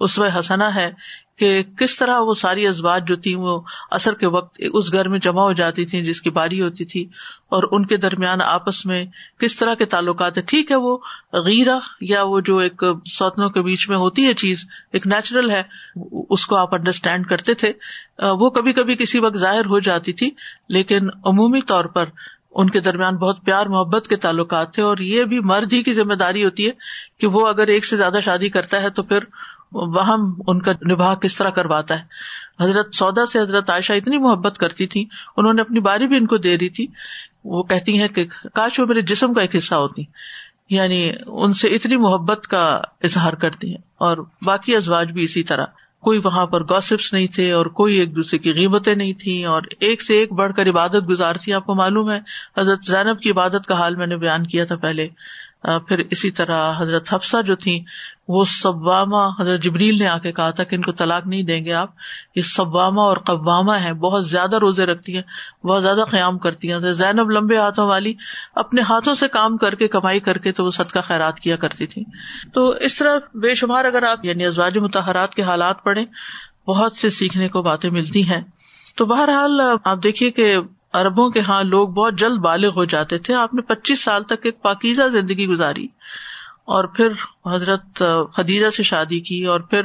اسو 0.00 0.24
حسنا 0.38 0.74
ہے 0.74 0.90
کہ 1.38 1.62
کس 1.78 1.96
طرح 1.96 2.20
وہ 2.20 2.34
ساری 2.34 2.66
ازبات 2.66 3.06
جو 3.08 3.16
تھی 3.16 3.34
وہ 3.34 3.60
اثر 3.90 4.14
کے 4.14 4.26
وقت 4.26 4.60
اس 4.72 4.92
گھر 4.92 5.08
میں 5.08 5.18
جمع 5.18 5.42
ہو 5.42 5.52
جاتی 5.52 5.84
تھی 5.86 6.02
جس 6.02 6.20
کی 6.22 6.30
باری 6.30 6.60
ہوتی 6.60 6.84
تھی 6.84 7.04
اور 7.48 7.62
ان 7.72 7.86
کے 7.86 7.96
درمیان 7.96 8.40
آپس 8.40 8.84
میں 8.86 9.04
کس 9.38 9.56
طرح 9.56 9.74
کے 9.74 9.84
تعلقات 9.84 10.38
ٹھیک 10.46 10.70
ہے، 10.70 10.76
وہ 10.76 10.96
غیرہ 11.32 11.78
یا 12.00 12.22
وہ 12.22 12.40
جو 12.40 12.58
ایک 12.58 12.84
سوتنوں 13.06 13.50
کے 13.50 13.62
بیچ 13.62 13.88
میں 13.88 13.96
ہوتی 13.96 14.26
ہے 14.26 14.34
چیز، 14.34 14.64
ایک 14.92 15.06
نیچرل 15.06 15.50
ہے، 15.50 15.62
اس 16.30 16.46
کو 16.46 16.56
آپ 16.56 16.74
انڈرسٹینڈ 16.74 17.26
کرتے 17.26 17.54
تھے۔ 17.54 17.72
وہ 18.32 18.50
کبھی 18.50 18.72
کبھی 18.72 18.96
کسی 18.96 19.18
وقت 19.18 19.36
ظاہر 19.36 19.66
ہو 19.66 19.78
جاتی 19.80 20.12
تھی، 20.12 20.30
لیکن 20.68 21.08
عمومی 21.24 21.60
طور 21.62 21.84
پر 21.84 22.04
ان 22.50 22.70
کے 22.70 22.80
درمیان 22.80 23.16
بہت 23.16 23.44
پیار، 23.44 23.66
محبت 23.66 24.08
کے 24.08 24.16
تعلقات 24.16 24.72
تھے 24.74 24.82
اور 24.82 24.98
یہ 24.98 25.24
بھی 25.24 25.40
مرد 25.40 25.72
ہی 25.72 25.82
کی 25.82 25.92
ذمہ 25.92 26.14
داری 26.14 26.44
ہوتی 26.44 26.66
ہے 26.66 26.72
کہ 27.20 27.26
وہ 27.26 27.46
اگر 27.48 27.66
ایک 27.66 27.86
سے 27.86 27.96
زیادہ 27.96 28.20
شادی 28.24 28.48
کرتا 28.48 28.82
ہے 28.82 28.90
تو 28.90 29.02
پھر 29.02 29.24
وہ 29.72 30.02
ان 30.46 30.62
کا 30.62 30.72
نباہ 30.90 31.14
کس 31.14 31.36
طرح 31.36 31.50
کرواتا 31.50 31.98
ہے۔ 31.98 32.04
حضرت 32.64 32.94
سودا 32.94 33.26
سے 33.26 33.40
حضرت 33.40 33.70
عائشہ 33.70 33.92
اتنی 33.92 34.18
محبت 34.18 34.58
کرتی 34.58 34.86
تھی 34.86 35.04
انہوں 35.36 35.52
نے 35.52 35.62
اپنی 35.62 35.80
باری 35.80 36.08
بھی 36.08 36.16
ان 36.16 36.26
کو 36.26 36.36
دے 36.36 36.58
رہی 36.58 36.68
تھی۔ 36.68 36.86
وہ 37.44 37.62
کہتی 37.62 38.00
ہیں 38.00 38.08
کہ 38.08 38.26
کاش 38.54 38.80
وہ 38.80 38.86
میرے 38.86 39.00
جسم 39.00 39.34
کا 39.34 39.40
ایک 39.40 39.56
حصہ 39.56 39.74
ہوتی۔ 39.74 40.02
یعنی 40.70 41.12
ان 41.26 41.52
سے 41.52 41.68
اتنی 41.68 41.96
محبت 41.96 42.46
کا 42.46 42.80
اظہار 43.02 43.32
کرتی 43.32 43.68
ہیں۔ 43.68 43.82
اور 43.98 44.16
باقی 44.42 44.76
ازواج 44.76 45.12
بھی 45.12 45.22
اسی 45.22 45.42
طرح۔ 45.42 45.66
کوئی 46.00 46.20
وہاں 46.24 46.46
پر 46.46 46.62
گوسپس 46.64 47.12
نہیں 47.12 47.26
تھے 47.26 47.52
اور 47.52 47.66
کوئی 47.66 47.94
ایک 47.94 48.16
دوسرے 48.16 48.38
کی 48.38 48.52
قیمتیں 48.52 48.94
نہیں 48.94 49.12
تھی 49.12 49.44
اور 49.44 49.62
ایک 49.80 50.02
سے 50.02 50.14
ایک 50.14 50.32
بڑھ 50.32 50.52
کر 50.54 50.68
عبادت 50.68 51.08
گزار 51.08 51.34
تھی، 51.34 51.52
آپ 51.52 51.64
کو 51.64 51.74
معلوم 51.74 52.10
ہے۔ 52.10 52.20
حضرت 52.58 52.84
زینب 52.84 53.20
کی 53.20 53.30
عبادت 53.30 53.66
کا 53.66 53.74
حال 53.74 53.94
میں 53.94 54.06
نے 54.06 54.16
بیان 54.16 54.46
کیا 54.46 54.64
تھا 54.64 54.76
پہلے۔ 54.76 55.08
پھر 55.88 56.02
اسی 56.10 56.30
طرح 56.30 56.72
حضرت 56.80 57.14
حفصہ 57.14 57.42
جو 57.42 57.56
تھی 57.56 57.84
وہ 58.28 58.44
سبامہ 58.44 59.30
حضرت 59.40 59.62
جبریل 59.62 59.98
نے 59.98 60.06
آ 60.08 60.18
کے 60.18 60.32
کہا 60.32 60.50
تھا 60.50 60.64
کہ 60.64 60.74
ان 60.74 60.82
کو 60.82 60.92
طلاق 60.92 61.26
نہیں 61.26 61.42
دیں 61.42 61.64
گے 61.64 61.72
آپ۔ 61.72 61.90
یہ 62.34 62.42
سبامہ 62.42 63.00
اور 63.00 63.16
قوامہ 63.16 63.72
ہے 63.72 63.94
بہت 63.94 64.28
زیادہ 64.28 64.56
روزے 64.56 64.86
رکھتی 64.86 65.16
ہیں، 65.16 65.66
بہت 65.66 65.82
زیادہ 65.82 66.04
قیام 66.10 66.38
کرتی 66.38 66.72
ہیں۔ 66.72 66.92
زینب 66.92 67.30
لمبے 67.30 67.58
ہاتھوں 67.58 67.88
والی، 67.88 68.14
اپنے 68.54 68.80
ہاتھوں 68.80 69.14
سے 69.14 69.28
کام 69.28 69.56
کر 69.56 69.74
کے، 69.74 69.88
کمائی 69.88 70.20
کر 70.20 70.38
کے 70.38 70.52
تو 70.52 70.64
وہ 70.64 70.70
صدقہ 70.70 70.98
خیرات 70.98 71.40
کیا 71.40 71.56
کرتی 71.56 71.86
تھی 71.86 72.04
تو 72.52 72.68
اس 72.68 72.96
طرح 72.96 73.18
بے 73.34 73.54
شمار 73.54 73.84
اگر 73.84 74.02
آپ 74.02 74.24
یعنی 74.24 74.46
ازواج 74.46 74.78
متحرات 74.78 75.34
کے 75.34 75.42
حالات 75.42 75.84
پڑھیں، 75.84 76.04
بہت 76.66 76.92
سے 76.92 77.10
سیکھنے 77.10 77.48
کو 77.48 77.62
باتیں 77.62 77.90
ملتی 77.90 78.30
ہیں۔ 78.30 78.40
تو 78.96 79.04
بہرحال 79.04 79.60
آپ 79.84 80.02
دیکھیے 80.02 80.30
کہ 80.30 80.56
اربوں 80.96 81.30
کے 81.30 81.40
ہاں 81.40 81.62
لوگ 81.62 81.88
بہت 81.88 82.14
جلد 82.14 82.38
بالغ 82.38 82.68
ہو 82.68 82.84
جاتے 82.84 83.18
تھے۔ 83.18 83.34
آپ 83.34 83.54
نے 83.54 83.62
پچیس 83.62 84.04
سال 84.04 84.22
تک 84.22 84.34
ایک 84.42 84.62
پاکیزہ 84.62 85.02
زندگی 85.12 85.46
گزاری۔ 85.46 85.86
اور 86.64 86.84
پھر 86.84 87.08
حضرت 87.46 88.02
خدیجہ 88.34 88.70
سے 88.70 88.82
شادی 88.82 89.20
کی 89.20 89.44
اور 89.44 89.60
پھر 89.60 89.82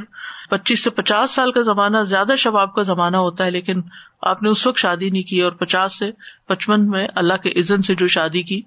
پچیس 0.50 0.84
سے 0.84 0.90
پچاس 0.90 1.32
سال 1.32 1.52
کا 1.52 1.62
زمانہ، 1.62 1.98
زیادہ 1.98 2.34
شباب 2.38 2.76
کا 2.76 2.82
زمانہ 2.82 3.18
ہوتا 3.18 3.46
ہے، 3.46 3.52
لیکن 3.52 3.82
آپ 4.22 4.44
نے 4.44 4.50
اس 4.50 4.68
وقت 4.68 4.78
شادی 4.78 5.10
نہیں 5.10 5.24
کی 5.24 5.42
اور 5.42 5.52
پچاس 5.52 6.00
سے 6.00 6.12
پچپن 6.48 6.90
میں 6.90 7.08
اللہ 7.16 7.34
کے 7.34 7.50
عزن 7.50 7.82
سے 7.82 7.96
جو 7.96 8.08
شادی 8.08 8.42
کی 8.42 8.62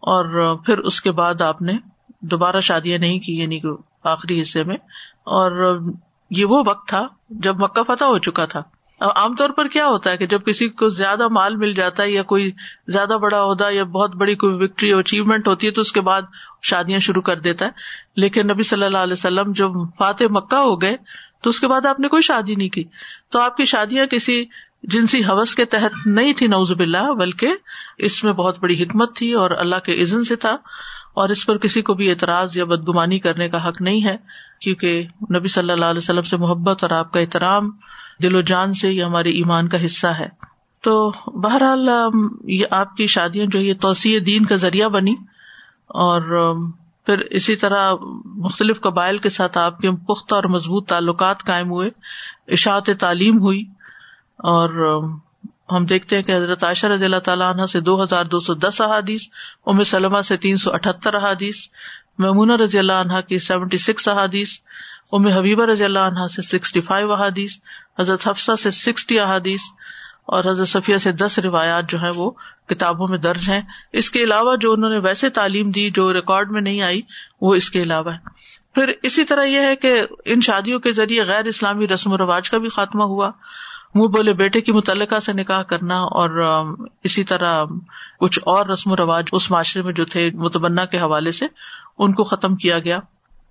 اور 0.00 0.56
پھر 0.56 0.78
اس 0.78 1.00
کے 1.00 1.12
بعد 1.12 1.40
آپ 1.40 1.62
نے 1.62 1.72
دوبارہ 2.20 2.60
شادیاں 2.60 2.98
نہیں 2.98 3.18
کی 3.18 3.38
یعنی 3.38 3.60
آخری 4.04 4.40
حصے 4.40 4.64
میں۔ 4.64 4.76
اور 5.24 5.80
یہ 6.30 6.44
وہ 6.44 6.62
وقت 6.66 6.88
تھا 6.88 7.06
جب 7.30 7.56
مکہ 7.60 7.82
فتح 7.82 8.04
ہو 8.04 8.18
چکا 8.18 8.44
تھا۔ 8.44 8.62
عام 9.00 9.34
طور 9.34 9.50
پر 9.50 9.68
کیا 9.68 9.86
ہوتا 9.86 10.10
ہے 10.10 10.16
کہ 10.16 10.26
جب 10.26 10.44
کسی 10.44 10.68
کو 10.68 10.88
زیادہ 10.88 11.28
مال 11.28 11.56
مل 11.56 11.72
جاتا 11.72 12.02
ہے 12.02 12.10
یا 12.10 12.22
کوئی 12.22 12.50
زیادہ 12.88 13.18
بڑا 13.22 13.44
عہدہ 13.44 13.70
یا 13.70 13.84
بہت 13.84 14.16
بڑی 14.16 14.34
کوئی 14.34 14.54
وکٹری 14.54 14.92
اچیومنٹ 14.92 15.48
ہوتی 15.48 15.66
ہے 15.66 15.72
تو 15.72 15.80
اس 15.80 15.92
کے 15.92 16.00
بعد 16.00 16.22
شادیاں 16.62 16.98
شروع 16.98 17.22
کر 17.22 17.38
دیتا 17.38 17.64
ہے۔ 17.64 17.70
لیکن 18.16 18.46
نبی 18.46 18.62
صلی 18.62 18.84
اللہ 18.84 18.98
علیہ 18.98 19.12
وسلم 19.12 19.52
جب 19.52 19.70
فاتح 19.98 20.24
مکہ 20.30 20.56
ہو 20.56 20.82
گئے 20.82 20.96
تو 21.42 21.50
اس 21.50 21.60
کے 21.60 21.68
بعد 21.68 21.86
آپ 21.86 22.00
نے 22.00 22.08
کوئی 22.08 22.22
شادی 22.22 22.54
نہیں 22.54 22.68
کی۔ 22.68 22.84
تو 23.30 23.38
آپ 23.38 23.56
کی 23.56 23.64
شادیاں 23.64 24.06
کسی 24.06 24.44
جنسی 24.82 25.24
حوث 25.24 25.54
کے 25.54 25.64
تحت 25.64 26.06
نہیں 26.06 26.32
تھی 26.32 26.46
نوز 26.46 26.72
باللہ، 26.72 27.14
بلکہ 27.14 27.48
اس 27.98 28.24
میں 28.24 28.32
بہت 28.32 28.58
بڑی 28.58 28.82
حکمت 28.82 29.16
تھی 29.16 29.32
اور 29.32 29.50
اللہ 29.50 29.76
کے 29.76 30.02
عزن 30.02 30.24
سے 30.24 30.36
تھا۔ 30.36 30.56
اور 31.14 31.28
اس 31.28 31.46
پر 31.46 31.58
کسی 31.58 31.82
کو 31.82 31.94
بھی 31.94 32.10
اعتراض 32.10 32.56
یا 32.56 32.64
بدگمانی 32.64 33.18
کرنے 33.18 33.48
کا 33.48 33.68
حق 33.68 33.80
نہیں 33.80 34.04
ہے، 34.04 34.16
کیونکہ 34.60 35.06
نبی 35.34 35.48
صلی 35.48 35.72
اللہ 35.72 35.84
علیہ 35.84 35.98
وسلم 35.98 36.22
سے 36.22 36.36
محبت 36.36 36.84
اور 36.84 36.90
آپ 36.90 37.12
کا 37.12 37.20
احترام 37.20 37.70
دل 38.22 38.36
و 38.36 38.40
جان 38.40 38.72
سے 38.74 38.90
یہ 38.90 39.02
ہمارے 39.04 39.30
ایمان 39.30 39.68
کا 39.68 39.84
حصہ 39.84 40.06
ہے۔ 40.18 40.28
تو 40.84 40.92
بہرحال 41.40 41.88
یہ 42.50 42.66
آپ 42.70 42.96
کی 42.96 43.06
شادیاں 43.06 43.46
جو 43.46 43.60
یہ 43.60 43.74
توسیع 43.80 44.18
دین 44.26 44.46
کا 44.46 44.56
ذریعہ 44.56 44.88
بنی 44.88 45.14
اور 46.00 46.20
پھر 47.06 47.18
اسی 47.30 47.56
طرح 47.56 47.92
مختلف 48.36 48.80
قبائل 48.80 49.18
کے 49.18 49.28
ساتھ 49.28 49.58
آپ 49.58 49.78
کے 49.78 49.90
پختہ 50.08 50.34
اور 50.34 50.44
مضبوط 50.44 50.88
تعلقات 50.88 51.42
قائم 51.42 51.70
ہوئے، 51.70 51.90
اشاعت 52.48 52.90
تعلیم 53.00 53.38
ہوئی 53.38 53.62
اور 54.50 54.68
ہم 55.72 55.84
دیکھتے 55.86 56.16
ہیں 56.16 56.22
کہ 56.22 56.36
حضرت 56.36 56.64
عائشہ 56.64 56.86
رضی 56.86 57.04
اللہ 57.04 57.18
تعالیٰ 57.24 57.52
عنہ 57.54 57.66
سے 57.66 57.80
دو 57.80 58.02
ہزار 58.02 58.24
دو 58.24 58.38
سو 58.38 58.54
دس 58.54 58.80
احادیث، 58.80 59.22
ام 59.66 59.82
سلمہ 59.82 60.20
سے 60.20 60.36
تین 60.36 60.56
سو 60.56 60.72
اٹھہتر 60.72 61.14
احادیث 61.14 61.66
ممونہ 62.18 62.56
رضی 62.56 62.78
اللہ 62.78 63.02
عنہ 63.04 63.20
کی 63.28 63.38
سیونٹی 63.38 63.78
سکس 63.78 64.08
احادیث، 64.08 64.58
ام 65.12 65.26
حبیبہ 65.26 65.64
رضی 65.66 65.84
اللہ 65.84 66.08
عنہ 66.10 66.26
سے 66.26 66.42
سکسٹی 66.42 66.80
فائیو 66.80 67.12
احادیث 67.12 67.58
حضرت 68.00 68.28
حفصہ 68.28 68.52
سے 68.56 68.70
سکسٹی 68.70 69.20
احادیث 69.20 69.60
اور 70.26 70.44
حضرت 70.50 70.68
صفیہ 70.68 70.96
سے 70.96 71.12
دس 71.12 71.38
روایات 71.38 71.90
جو 71.90 71.98
ہے 72.02 72.10
وہ 72.10 72.30
کتابوں 72.68 73.08
میں 73.08 73.18
درج 73.18 73.50
ہیں۔ 73.50 73.62
اس 73.92 74.10
کے 74.10 74.24
علاوہ 74.24 74.56
جو 74.56 74.72
انہوں 74.72 74.90
نے 74.90 74.98
ویسے 74.98 75.28
تعلیم 75.28 75.70
دی 75.70 75.90
جو 75.90 76.12
ریکارڈ 76.12 76.50
میں 76.50 76.60
نہیں 76.60 76.82
آئی، 76.82 77.02
وہ 77.40 77.54
اس 77.54 77.70
کے 77.70 77.82
علاوہ 77.82 78.12
ہے۔ 78.12 78.18
پھر 78.74 78.92
اسی 79.02 79.24
طرح 79.24 79.44
یہ 79.44 79.60
ہے 79.60 79.76
کہ 79.76 80.02
ان 80.24 80.40
شادیوں 80.40 80.80
کے 80.80 80.92
ذریعے 80.92 81.22
غیر 81.22 81.44
اسلامی 81.44 81.88
رسم 81.88 82.12
و 82.12 82.18
رواج 82.18 82.50
کا 82.50 82.58
بھی 82.58 82.68
خاتمہ 82.68 83.02
ہوا۔ 83.02 83.30
منہ 83.94 84.06
بولے 84.06 84.32
بیٹے 84.32 84.60
کی 84.60 84.72
متعلقہ 84.72 85.18
سے 85.18 85.32
نکاح 85.32 85.62
کرنا 85.62 85.94
اور 85.94 86.64
اسی 87.04 87.24
طرح 87.24 87.64
کچھ 88.20 88.40
اور 88.42 88.66
رسم 88.66 88.92
و 88.92 88.96
رواج 88.96 89.24
اس 89.32 89.50
معاشرے 89.50 89.82
میں 89.82 89.92
جو 89.92 90.04
تھے 90.04 90.30
متبنا 90.30 90.84
کے 90.84 90.98
حوالے 90.98 91.32
سے، 91.32 91.46
ان 91.98 92.12
کو 92.12 92.24
ختم 92.24 92.56
کیا 92.56 92.78
گیا۔ 92.78 92.98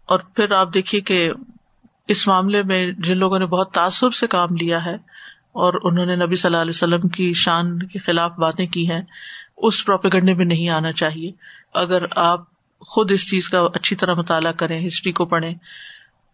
اور 0.05 0.19
پھر 0.19 0.51
آپ 0.51 0.73
دیکھیے 0.73 1.01
کہ 1.01 1.31
اس 2.09 2.27
معاملے 2.27 2.63
میں 2.63 2.91
جن 2.97 3.17
لوگوں 3.17 3.39
نے 3.39 3.45
بہت 3.45 3.71
تعصب 3.71 4.13
سے 4.13 4.27
کام 4.27 4.55
لیا 4.61 4.85
ہے 4.85 4.95
اور 5.51 5.73
انہوں 5.83 6.05
نے 6.05 6.15
نبی 6.15 6.35
صلی 6.35 6.49
اللہ 6.49 6.61
علیہ 6.61 6.75
وسلم 6.75 7.09
کی 7.09 7.33
شان 7.33 7.83
کے 7.83 7.99
خلاف 7.99 8.31
باتیں 8.31 8.67
کی 8.67 8.91
ہیں، 8.91 9.01
اس 9.57 9.85
پروپیگنڈے 9.85 10.33
میں 10.33 10.45
نہیں 10.45 10.69
آنا 10.69 10.91
چاہیے۔ 10.91 11.31
اگر 11.73 12.05
آپ 12.15 12.39
خود 12.79 13.11
اس 13.11 13.29
چیز 13.31 13.49
کا 13.49 13.67
اچھی 13.73 13.95
طرح 13.95 14.13
مطالعہ 14.13 14.51
کریں، 14.51 14.87
ہسٹری 14.87 15.11
کو 15.11 15.25
پڑھیں 15.25 15.55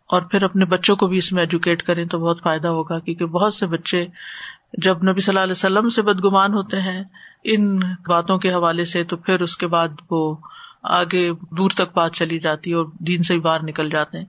اور 0.07 0.21
پھر 0.21 0.43
اپنے 0.43 0.65
بچوں 0.65 0.95
کو 0.95 1.07
بھی 1.07 1.17
اس 1.17 1.31
میں 1.31 1.43
ایجوکیٹ 1.43 1.83
کریں، 1.83 2.05
تو 2.05 2.19
بہت 2.19 2.41
فائدہ 2.43 2.67
ہوگا۔ 2.67 2.99
کیونکہ 2.99 3.25
بہت 3.25 3.53
سے 3.53 3.67
بچے 3.67 4.05
جب 4.73 5.03
نبی 5.03 5.21
صلی 5.21 5.31
اللہ 5.31 5.43
علیہ 5.43 5.51
وسلم 5.51 5.89
سے 5.89 6.01
بدگمان 6.01 6.53
ہوتے 6.53 6.81
ہیں، 6.81 7.03
ان 7.43 7.79
باتوں 8.07 8.37
کے 8.37 8.53
حوالے 8.53 8.85
سے 8.85 9.03
تو 9.03 9.17
پھر 9.17 9.41
اس 9.41 9.57
کے 9.57 9.67
بعد 9.67 9.87
وہ 10.11 10.35
آگے 10.83 11.33
دور 11.33 11.69
تک 11.69 11.95
بات 11.95 12.13
چلی 12.13 12.39
جاتی 12.39 12.69
ہے 12.69 12.75
اور 12.75 12.85
دین 12.99 13.23
سے 13.23 13.33
ہی 13.33 13.39
باہر 13.39 13.63
نکل 13.63 13.89
جاتے 13.89 14.17
ہیں۔ 14.17 14.25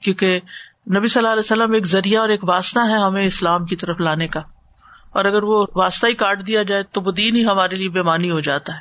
کیونکہ 0.00 0.40
نبی 0.86 1.08
صلی 1.08 1.20
اللہ 1.20 1.32
علیہ 1.32 1.40
وسلم 1.40 1.72
ایک 1.72 1.86
ذریعہ 1.86 2.20
اور 2.20 2.28
ایک 2.28 2.44
واسطہ 2.44 2.78
ہے 2.78 2.94
ہمیں 2.94 3.26
اسلام 3.26 3.66
کی 3.66 3.76
طرف 3.76 4.00
لانے 4.00 4.28
کا۔ 4.28 4.40
اور 5.12 5.24
اگر 5.24 5.42
وہ 5.42 5.66
واسطہ 5.74 6.06
ہی 6.06 6.12
کاٹ 6.12 6.46
دیا 6.46 6.62
جائے 6.62 6.82
تو 6.82 7.00
وہ 7.00 7.12
دین 7.12 7.36
ہی 7.36 7.44
ہمارے 7.44 7.74
لیے 7.74 7.88
بےمانی 7.88 8.30
ہو 8.30 8.40
جاتا 8.40 8.72
ہے۔ 8.72 8.78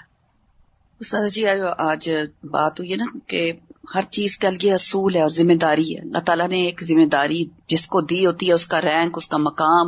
استاد 1.00 1.28
جی 1.28 1.46
آج 1.78 2.12
بات 2.44 2.80
ہوئی 2.80 2.92
ہے 2.92 2.96
نا 2.96 3.06
کہ 3.28 3.52
ہر 3.96 4.02
چیز 4.02 4.38
کا 4.38 4.50
یہ 4.62 4.74
اصول 4.74 5.16
ہے 5.16 5.22
اور 5.22 5.30
ذمہ 5.30 5.54
داری 5.54 5.96
ہے۔ 5.96 6.02
اللہ 6.02 6.18
تعالیٰ 6.18 6.48
نے 6.48 6.62
ایک 6.62 6.84
ذمہ 6.84 7.06
داری 7.06 7.46
جس 7.68 7.88
کو 7.88 8.02
دی 8.02 8.26
ہوتی 8.26 8.48
ہے، 8.48 8.54
اس 8.54 8.68
کا 8.68 8.82
رینک، 8.82 9.18
اس 9.18 9.28
کا 9.28 9.38
مقام، 9.38 9.88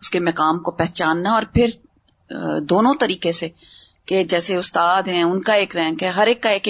اس 0.00 0.10
کے 0.10 0.20
مقام 0.20 0.58
کو 0.58 0.70
پہچاننا 0.70 1.30
اور 1.30 1.42
پھر 1.52 1.66
دونوں 2.60 2.94
طریقے 3.00 3.32
سے 3.32 3.48
کہ 4.06 4.24
جیسے 4.24 4.56
استاد 4.56 5.02
ہیں، 5.02 5.22
ان 5.22 5.40
کا 5.40 5.52
ایک 5.52 5.76
رینک 5.76 6.02
ہے، 6.02 6.08
ہر 6.08 6.26
ایک 6.26 6.42
کا 6.42 6.48
ایک 6.48 6.68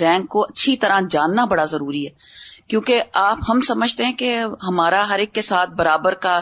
رینک 0.00 0.28
کو 0.28 0.42
اچھی 0.42 0.76
طرح 0.76 1.00
جاننا 1.10 1.44
بڑا 1.44 1.64
ضروری 1.64 2.06
ہے۔ 2.06 2.10
کیونکہ 2.70 3.02
آپ 3.12 3.38
ہم 3.48 3.60
سمجھتے 3.60 4.04
ہیں 4.04 4.12
کہ 4.12 4.38
ہمارا 4.62 5.08
ہر 5.08 5.18
ایک 5.18 5.32
کے 5.32 5.42
ساتھ 5.42 5.70
برابر 5.70 6.14
کا 6.14 6.40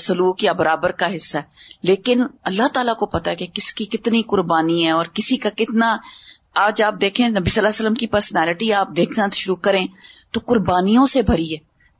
سلوک 0.00 0.44
یا 0.44 0.52
برابر 0.52 0.90
کا 0.90 1.14
حصہ 1.16 1.38
ہے۔ 1.38 1.42
لیکن 1.82 2.22
اللہ 2.42 2.68
تعالیٰ 2.72 2.94
کو 2.96 3.06
پتا 3.06 3.30
ہے 3.30 3.36
کہ 3.36 3.46
کس 3.54 3.72
کی 3.74 3.84
کتنی 3.84 4.22
قربانی 4.22 4.86
ہے 4.86 4.90
اور 4.90 5.06
کسی 5.06 5.36
کا 5.36 5.50
کتنا، 5.50 5.96
آج 6.54 6.82
آپ 6.82 6.94
دیکھیں 7.00 7.28
نبی 7.28 7.50
صلی 7.50 7.60
اللہ 7.60 7.68
علیہ 7.68 7.80
وسلم 7.80 7.94
کی 7.94 8.06
پرسنالٹی 8.06 8.72
آپ 8.72 8.88
دیکھنا 8.96 9.26
شروع 9.32 9.56
کریں 9.56 9.86
تو 10.32 10.40
قربانیوں 10.46 11.06
سے 11.06 11.22
بھری 11.22 11.54
ہے۔ 11.54 11.58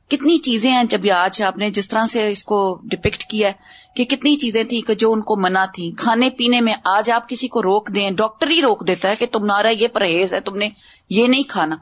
کتنی 0.09 0.39
چیزیں 0.39 0.71
ہیں 0.71 0.85
جب 0.85 1.01
آج 1.17 1.43
آپ 1.43 1.57
نے 1.57 1.71
جس 1.71 1.89
طرح 1.89 2.07
سے 2.07 2.31
اس 2.33 2.45
کو 2.45 2.81
ڈپکٹ 2.85 3.25
کیا 3.25 3.49
ہے 3.49 3.53
کہ 3.97 4.05
کتنی 4.05 4.37
چیزیں 4.37 4.65
تھیں 4.65 4.81
کہ 4.83 4.95
جو 4.95 5.13
ان 5.13 5.21
کو 5.21 5.37
منع 5.37 5.65
تھی 5.75 5.93
کھانے 5.99 6.31
پینے 6.31 6.61
میں 6.61 6.75
آج 6.85 7.11
آپ 7.11 7.29
کسی 7.29 7.49
کو 7.49 7.63
روک 7.63 7.95
دیں، 7.95 8.11
ڈاکٹر 8.11 8.51
ہی 8.51 8.63
روک 8.63 8.87
دیتا 8.87 9.09
ہے 9.09 9.17
کہ 9.17 9.27
تمہارا 9.33 9.69
یہ 9.69 9.89
پرہیز 9.89 10.35
ہے، 10.35 10.41
تم 10.41 10.57
نے 10.57 10.69
یہ 11.11 11.29
نہیں 11.29 11.43
کھانا۔ 11.43 11.77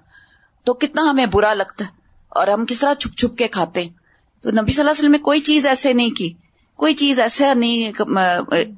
تو 0.69 0.75
کتنا 0.75 1.11
ہمیں 1.11 1.27
برا 1.27 1.55
لگتا 1.55 1.85
ہے۔ 1.85 1.91
اور 2.29 2.49
ہم 2.49 2.65
کس 2.67 2.81
طرح 2.81 2.95
چھپ 2.95 3.19
چھپ 3.19 3.39
کے 3.39 3.49
کھاتے 3.49 3.83
ہیں۔ 3.83 3.89
تو 4.43 4.51
نبی 4.51 4.73
صلی 4.73 4.81
اللہ 4.81 4.91
علیہ 4.91 5.01
وسلم 5.01 5.13
نے 5.13 5.19
کوئی 5.19 5.41
چیز 5.41 5.67
ایسے 5.67 5.93
نہیں 5.93 6.11
کی۔ 6.11 6.33
کوئی 6.77 6.95
چیز 6.95 7.21
ایسا 7.21 7.55
نہیں 7.55 8.03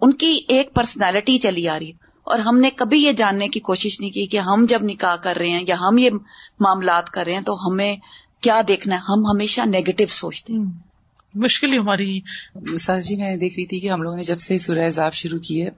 ان 0.00 0.12
کی 0.12 0.40
ایک 0.48 0.74
پرسنالٹی 0.74 1.38
چلی 1.38 1.68
آ 1.68 1.78
رہی 1.78 1.86
ہے۔ 1.86 1.92
اور 2.24 2.38
ہم 2.38 2.58
نے 2.58 2.70
کبھی 2.70 3.02
یہ 3.02 3.12
جاننے 3.12 3.48
کی 3.48 3.60
کوشش 3.60 4.00
نہیں 4.00 4.10
کی 4.10 4.26
کہ 4.26 4.36
ہم 4.36 4.66
جب 4.68 4.78
نکاح 4.82 5.16
کر 5.16 5.36
رہے 5.36 5.48
ہیں 5.48 5.64
یا 5.66 5.76
ہم 5.80 5.98
یہ 5.98 6.10
معاملات 6.60 7.10
کر 7.10 7.24
رہے 7.26 7.34
ہیں 7.34 7.40
تو 7.40 7.68
ہمیں 7.68 7.96
کیا 8.40 8.60
دیکھنا 8.68 8.96
ہے۔ 8.96 9.00
ہم 9.00 9.26
ہمیشہ 9.26 9.60
نیگیٹو 9.60 10.04
سوچتے 10.08 10.52
ہیں۔ 10.52 10.64
مشکل 11.34 11.78
ہماری۔ 11.78 12.20
سر 12.78 13.00
جی 13.00 13.16
میں 13.16 13.36
دیکھ 13.36 13.54
رہی 13.56 13.66
تھی 13.66 13.80
کہ 13.80 13.90
ہم 13.90 14.02
لوگوں 14.02 14.16
نے 14.16 14.22
جب 14.22 14.38
سے 14.38 14.58
سورہ 14.58 14.86
عذاب 14.86 15.12
شروع 15.12 15.38
کی 15.38 15.66
ہے 15.66 15.68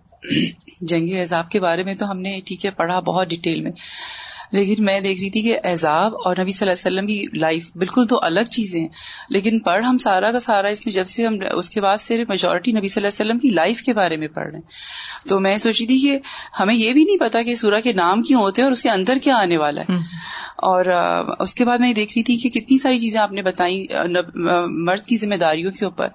جنگی 0.81 1.23
عذاب 1.23 1.51
کے 1.51 1.61
بارے 1.61 1.83
میں 1.83 1.95
تو 1.95 2.11
ہم 2.11 2.19
نے 2.21 2.41
ٹھیک 2.41 2.67
ہے 2.67 2.71
پڑھا 2.71 3.01
بہت 3.01 3.29
ڈیٹیل 3.29 3.61
میں۔ 3.61 3.73
لیکن 4.53 4.85
میں 4.85 5.01
دیکھ 5.01 5.21
رہی 5.21 5.31
تھی 5.31 5.43
کہ 5.43 5.59
ایزاب 5.63 6.13
اور 6.25 6.37
نبی 6.39 6.53
صلی 6.53 6.71
اللہ 6.71 6.89
علیہ 6.89 7.01
وسلم 7.01 7.07
کی 7.07 7.39
لائف 7.39 7.71
بالکل 7.75 8.07
تو 8.07 8.19
الگ 8.23 8.41
چیزیں 8.41 8.81
ہیں۔ 8.81 8.89
لیکن 9.31 9.59
پڑھ 9.59 9.85
ہم 9.85 9.99
سارا 9.99 10.33
کا 10.33 10.41
سارا 10.41 10.69
اس 10.69 10.87
میں 10.87 10.95
جب 10.95 11.07
سے 11.07 11.27
ہم 11.27 11.37
اس 11.55 11.71
کے 11.71 11.81
بعد 11.81 11.97
سے 11.97 12.25
میجورٹی 12.29 12.73
نبی 12.73 12.89
صلی 12.89 13.05
اللہ 13.05 13.09
علیہ 13.09 13.31
وسلم 13.31 13.39
کی 13.39 13.51
لائف 13.51 13.83
کے 13.83 13.93
بارے 13.93 14.17
میں 14.17 14.29
پڑھ 14.29 14.47
رہے 14.47 14.59
ہیں۔ 14.59 14.63
تو 15.29 15.41
میں 15.41 15.57
سوچی 15.57 15.87
تھی 15.87 15.99
کہ 15.99 16.19
ہمیں 16.61 16.75
یہ 16.75 16.93
بھی 16.93 17.05
نہیں 17.05 17.19
پتا 17.19 17.43
کہ 17.43 17.55
سورہ 17.55 17.81
کے 17.81 17.93
نام 17.93 18.23
کیوں 18.23 18.41
ہوتے 18.41 18.63
ہیں 18.63 18.67
اور 18.67 18.73
اس 18.73 18.83
کے 18.83 18.91
اندر 18.91 19.19
کیا 19.23 19.37
آنے 19.37 19.57
والا 19.57 19.81
ہے۔ 19.81 19.93
اور 20.57 20.85
اس 21.39 21.55
کے 21.55 21.65
بعد 21.65 21.79
میں 21.79 21.93
دیکھ 21.93 22.13
رہی 22.17 22.23
تھی 22.23 22.37
کہ 22.37 22.49
کتنی 22.49 22.79
ساری 22.79 22.99
چیزیں 22.99 23.21
آپ 23.21 23.33
نے 23.33 23.43
بتائی 23.43 23.87
مرد 24.67 25.03
کی 25.03 25.17
ذمہ 25.17 25.35
داریوں 25.35 25.73
کے 25.73 25.85
اوپر۔ 25.85 26.09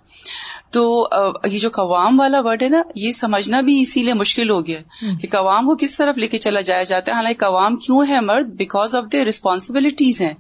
تو 0.72 1.08
یہ 1.46 1.60
جو 1.60 1.70
قوام 1.74 2.20
والا 2.20 2.40
ورڈ 2.40 2.64
ہے 2.64 2.70
نا 2.70 2.82
یہ 2.96 3.12
سمجھنا 3.12 3.62
بھی 3.62 3.82
اسی 3.82 4.04
لیے 4.04 4.14
مشکل 4.14 4.50
ہو 4.50 4.66
گیا 4.68 4.80
کہ 5.22 5.28
قوام 5.32 5.68
کو 5.68 5.76
کس 5.76 5.98
طرف 5.98 6.18
لے 6.18 6.28
کے 6.28 6.38
چلا 6.38 6.62
جایا 6.62 6.84
جاتا 6.84 7.12
ہے۔ 7.12 7.16
حالانکہ 7.16 7.46
قوام 7.46 7.76
کیوں 7.76 8.06
ہے 8.08 8.22
مرد؟ 8.22 8.46
بیکاز 8.46 8.96
آف 8.96 9.04
د 9.12 9.14
ریسپانسبلٹیز 9.14 10.22
ہیں۔ 10.22 10.34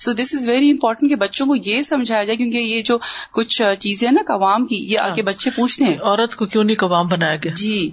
سو 0.00 0.12
دس 0.12 0.34
از 0.34 0.48
ویری 0.48 0.70
امپورٹنٹ 0.70 1.10
کہ 1.10 1.16
بچوں 1.16 1.46
کو 1.46 1.56
یہ 1.64 1.80
سمجھایا 1.80 2.24
جائے 2.24 2.36
کیونکہ 2.36 2.58
یہ 2.58 2.82
جو 2.82 2.98
کچھ 3.32 3.62
چیزیں 3.78 4.12
نا 4.12 4.22
قوام 4.26 4.66
کی 4.66 4.76
یہ 4.76 4.98
آ 4.98 5.08
کے 5.08 5.22
بچے 5.22 5.50
پوچھتے 5.50 5.84
ہیں۔ 5.84 5.96
عورت 6.02 6.36
کو 6.36 6.46
کیوں 6.46 6.64
نہیں 6.64 6.76
قوام 6.76 7.08
بنایا 7.08 7.34
گیا؟ 7.34 7.52
جی۔ 7.56 7.90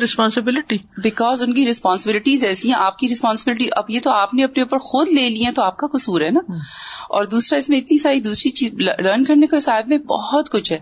ریسپانسبلٹی 0.00 0.78
بیکاز 1.02 1.42
ان 1.42 1.52
کی 1.54 1.66
ریسپانسبلٹیز 1.66 2.44
ایسی 2.44 2.68
ہیں 2.68 2.78
آپ 2.78 2.98
کی 2.98 3.08
ریسپانسبلٹی 3.08 3.68
اب 3.72 3.84
یہ 3.88 4.00
تو 4.00 4.10
آپ 4.10 4.34
نے 4.34 4.44
اپنے 4.44 4.62
اوپر 4.62 4.78
خود 4.78 5.08
لے 5.08 5.28
لی 5.28 5.46
ہے 5.46 5.52
تو 5.52 5.62
آپ 5.62 5.76
کا 5.76 5.86
قصور 5.86 6.20
ہے 6.20 6.30
نا۔ 6.30 6.40
اور 7.08 7.24
دوسرا 7.24 7.58
اس 7.58 7.68
میں 7.68 7.78
اتنی 7.78 7.98
ساری 7.98 8.20
دوسری 8.20 8.50
چیز 8.50 8.74
لرن 8.74 9.24
کرنے 9.24 9.46
کو 9.46 9.60
شاید 9.60 9.86
میں 9.86 9.98
بہت 9.98 10.50
کچھ 10.50 10.72
ہے۔ 10.72 10.78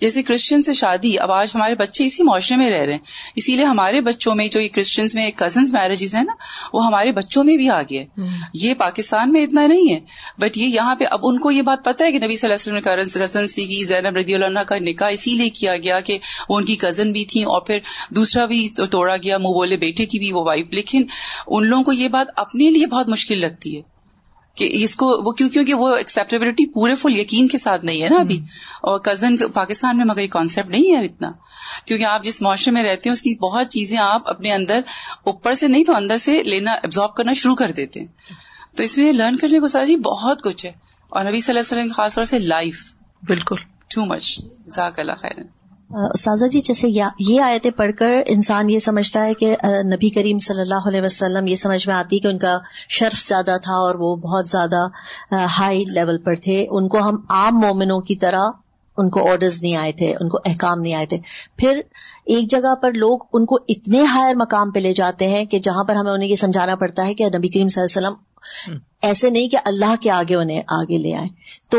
جیسے 0.00 0.22
کرسچن 0.22 0.62
سے 0.62 0.72
شادی 0.72 1.18
اب 1.18 1.32
آج 1.32 1.52
ہمارے 1.54 1.74
بچے 1.74 2.06
اسی 2.06 2.22
معاشرے 2.22 2.56
میں 2.56 2.70
رہ 2.70 2.84
رہے 2.84 2.92
ہیں۔ 2.92 2.98
اسی 3.36 3.56
لیے 3.56 3.64
ہمارے 3.64 4.00
بچوں 4.00 4.34
میں 4.34 4.48
جو 4.48 4.60
کرسچنس 4.74 5.14
میں 5.14 5.30
کزنس 5.30 5.72
میرجز 5.72 6.14
ہیں 6.14 6.24
نا 6.24 6.32
وہ 6.72 6.86
ہمارے 6.86 7.12
بچوں 7.12 7.44
میں 7.44 7.56
بھی 7.56 7.70
آ 7.70 7.82
گئے 7.82 8.06
یہ 8.54 8.74
پاکستان 8.74 9.32
میں 9.32 9.42
اتنا 9.42 9.75
نہیں 9.76 9.94
ہے۔ 9.94 10.00
بٹ 10.38 10.56
یہ 10.56 10.66
یہاں 10.66 10.94
پہ 10.94 11.04
اب 11.10 11.20
ان 11.22 11.38
کو 11.38 11.50
یہ 11.50 11.62
بات 11.62 11.84
پتا 11.84 12.04
ہے 12.04 12.12
کہ 12.12 12.18
نبی 12.18 12.36
صلی 12.36 12.52
اللہ 12.52 12.74
علیہ 12.74 13.02
وسلم 13.02 13.20
نے 13.20 13.26
کزن 13.26 13.46
سی 13.46 13.66
کی 13.66 13.84
زینب 13.84 14.16
رضی 14.16 14.34
اللہ 14.34 14.58
کا 14.58 14.76
نکاح 14.80 15.10
اسی 15.10 15.30
لیے 15.30 15.48
کیا 15.48 15.76
گیا 15.76 16.00
کہ 16.00 16.18
وہ 16.48 16.58
ان 16.58 16.64
کی 16.64 16.76
کزن 16.76 17.12
بھی 17.12 17.24
تھی 17.24 17.42
اور 17.42 17.60
پھر 17.60 17.78
دوسرا 18.10 18.46
بھی 18.46 18.68
توڑا 18.90 19.16
گیا 19.16 19.38
منہ 19.38 19.48
بولے 19.48 19.76
بیٹے 19.76 20.06
کی 20.06 20.18
بھی 20.18 20.32
وہ 20.32 20.44
وائف 20.44 20.66
لیکن 20.70 21.04
ان 21.46 21.66
لوگوں 21.66 21.84
کو 21.84 21.92
یہ 21.92 22.08
بات 22.08 22.26
اپنے 22.36 22.70
لیے 22.70 22.86
بہت 22.86 23.08
مشکل 23.08 23.40
لگتی 23.40 23.76
ہے 23.76 23.82
کہ 24.54 24.68
اس 24.72 24.96
کو 24.96 25.06
وہ 25.24 25.32
کیوں 25.32 25.50
کیونکہ 25.50 25.74
وہ 25.74 25.96
ایکسپٹیبلٹی 25.96 26.66
پورے 26.66 26.94
فل 26.94 27.16
یقین 27.16 27.48
کے 27.48 27.58
ساتھ 27.58 27.84
نہیں 27.84 28.02
ہے 28.02 28.08
نا 28.08 28.16
ابھی۔ 28.16 28.36
اور 28.82 28.98
کزن 28.98 29.34
پاکستان 29.54 29.96
میں 29.96 30.04
مگر 30.04 30.20
یہ 30.20 30.28
کانسیپٹ 30.28 30.68
نہیں 30.68 30.96
ہے 30.96 31.04
اتنا۔ 31.04 31.32
کیونکہ 31.84 32.04
آپ 32.04 32.24
جس 32.24 32.42
معاشرے 32.42 32.72
میں 32.72 32.82
رہتے 32.82 33.08
ہیں 33.08 33.12
اس 33.12 33.22
کی 33.22 33.38
بہت 33.38 33.68
چیزیں 33.68 33.98
آپ 33.98 34.22
اپنے 34.24 34.52
اندر 34.52 34.80
اوپر 35.24 35.54
سے 35.54 35.68
نہیں 35.68 35.84
تو 35.84 35.96
اندر 35.96 36.16
سے 36.16 36.42
لینا 36.42 36.72
ابزارو 36.72 37.08
کرنا 37.08 37.32
شروع 37.32 37.54
کر 37.54 37.70
دیتے 37.70 38.00
ہیں۔ 38.00 38.06
تو 38.76 38.82
اس 38.82 38.98
میں 38.98 39.12
لرن 39.12 39.36
کرنے 39.36 39.60
کو 39.60 39.68
سر 39.68 39.84
جی 39.86 39.96
بہت 39.96 40.42
کچھ 40.42 40.66
ہے۔ 40.66 40.72
اور 41.08 41.24
نبی 41.24 41.40
صلی 41.40 41.52
اللہ 41.52 41.72
علیہ 41.72 41.82
وسلم 41.82 41.92
خاص 41.92 42.14
طور 42.14 42.24
سے 42.24 42.38
لائف 42.38 42.74
بالکل۔ 43.22 43.56
ٹو 43.94 44.04
مچ 44.04 44.40
ذاک 44.66 44.98
اللہ 44.98 45.12
خیر 45.20 45.42
استاذہ 45.90 46.44
جی 46.44 46.60
جیسے 46.60 46.88
یہ 47.18 47.40
آیتیں 47.40 47.70
پڑھ 47.70 47.90
کر 47.98 48.12
انسان 48.26 48.70
یہ 48.70 48.78
سمجھتا 48.78 49.24
ہے 49.26 49.34
کہ 49.34 49.56
نبی 49.84 50.10
کریم 50.10 50.38
صلی 50.38 50.60
اللہ 50.60 50.88
علیہ 50.88 51.02
وسلم 51.02 51.46
یہ 51.46 51.56
سمجھ 51.56 51.88
میں 51.88 51.96
آتی 51.96 52.18
کہ 52.18 52.28
ان 52.28 52.38
کا 52.38 52.58
شرف 52.88 53.20
زیادہ 53.22 53.56
تھا 53.62 53.72
اور 53.72 53.94
وہ 53.94 54.16
بہت 54.16 54.46
زیادہ 54.46 54.86
ہائی 55.58 55.80
لیول 55.88 56.18
پر 56.18 56.34
تھے۔ 56.34 56.66
ان 56.70 56.88
کو 56.88 57.08
ہم 57.08 57.20
عام 57.30 57.60
مومنوں 57.60 58.00
کی 58.00 58.16
طرح 58.16 58.50
ان 58.98 59.10
کو 59.10 59.30
آرڈرز 59.30 59.62
نہیں 59.62 59.76
آئے 59.76 59.92
تھے 59.92 60.14
ان 60.20 60.28
کو 60.28 60.38
احکام 60.44 60.80
نہیں 60.80 60.94
آئے 60.94 61.06
تھے۔ 61.06 61.18
پھر 61.56 61.80
ایک 62.24 62.50
جگہ 62.50 62.74
پر 62.74 62.92
لوگ 62.92 63.18
ان 63.32 63.46
کو 63.46 63.58
اتنے 63.68 64.04
ہائر 64.04 64.34
مقام 64.34 64.70
پہ 64.70 64.78
لے 64.78 64.92
جاتے 64.92 65.26
ہیں 65.26 65.44
کہ 65.44 65.58
جہاں 65.58 65.84
پر 65.84 65.94
ہمیں 65.94 66.12
انہیں 66.12 66.30
یہ 66.30 66.36
سمجھانا 66.36 66.74
پڑتا 66.74 67.06
ہے 67.06 67.14
کہ 67.14 67.26
نبی 67.26 67.48
کریم 67.48 67.68
صلی 67.68 67.82
اللہ 67.82 67.98
علیہ 67.98 68.08
وسلم 68.08 68.25
ایسے 69.02 69.30
نہیں 69.30 69.48
کہ 69.48 69.56
اللہ 69.64 69.94
کے 70.00 70.10
آگے 70.10 70.34
انہیں 70.34 70.62
آگے 70.68 70.98
لے 70.98 71.14
آئے 71.14 71.28
تو 71.70 71.78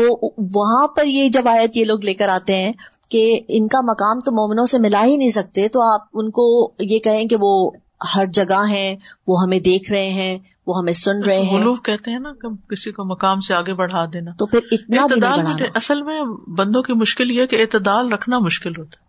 وہاں 0.58 0.86
پر 0.86 1.06
یہ 1.06 1.28
جب 1.28 1.48
آیت 1.48 1.76
یہ 1.76 1.84
لوگ 1.84 1.98
لے 2.04 2.14
کر 2.14 2.28
آتے 2.28 2.54
ہیں 2.56 2.72
کہ 3.10 3.40
ان 3.48 3.66
کا 3.66 3.80
مقام 3.80 4.20
تو 4.20 4.32
مومنوں 4.32 4.66
سے 4.66 4.78
ملا 4.78 5.04
ہی 5.04 5.16
نہیں 5.16 5.30
سکتے 5.30 5.68
تو 5.68 5.94
آپ 5.94 6.00
ان 6.14 6.30
کو 6.30 6.74
یہ 6.80 6.98
کہیں 6.98 7.24
کہ 7.24 7.36
وہ 7.40 7.70
ہر 8.16 8.26
جگہ 8.26 8.68
ہیں 8.68 8.96
وہ 9.26 9.36
ہمیں 9.42 9.60
دیکھ 9.60 9.92
رہے 9.92 10.08
ہیں 10.08 10.38
وہ 10.66 10.78
ہمیں 10.78 10.92
سن 10.92 11.22
رہے 11.22 11.40
ہیں۔ 11.40 11.74
کہتے 11.74 12.10
ہیں 12.10 12.18
نا 12.18 12.32
کہ 12.32 12.48
کسی 12.48 12.92
کو 12.92 13.04
مقام 13.04 13.40
سے 13.40 13.54
آگے 13.54 13.74
بڑھا 13.74 14.04
دینا۔ 14.04 14.30
تو 14.38 14.46
پھر 14.46 14.60
اتنا 14.72 15.02
اعتدال 15.02 15.40
اصل 15.74 16.02
میں 16.02 16.20
بندوں 16.48 16.82
کی 16.82 16.92
مشکل 16.92 17.30
یہ 17.30 17.46
کہ 17.46 17.56
اعتدال 17.60 18.12
رکھنا 18.12 18.38
مشکل 18.38 18.70
ہوتا 18.70 18.96
ہے۔ 19.00 19.08